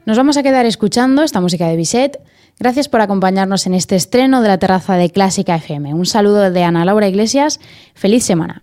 Nos 0.05 0.16
vamos 0.16 0.36
a 0.36 0.44
quedar 0.44 0.66
escuchando 0.66 1.24
esta 1.24 1.40
música 1.40 1.66
de 1.66 1.74
Bizet. 1.74 2.20
Gracias 2.61 2.88
por 2.88 3.01
acompañarnos 3.01 3.66
en 3.66 3.74
este 3.74 3.97
estreno 3.97 4.40
de 4.40 4.47
la 4.47 4.59
terraza 4.59 4.94
de 4.94 5.11
Clásica 5.11 5.57
FM. 5.57 5.94
Un 5.94 6.07
saludo 6.07 6.53
de 6.53 6.62
Ana 6.62 6.84
Laura 6.84 7.09
Iglesias. 7.09 7.59
Feliz 7.94 8.22
semana. 8.22 8.62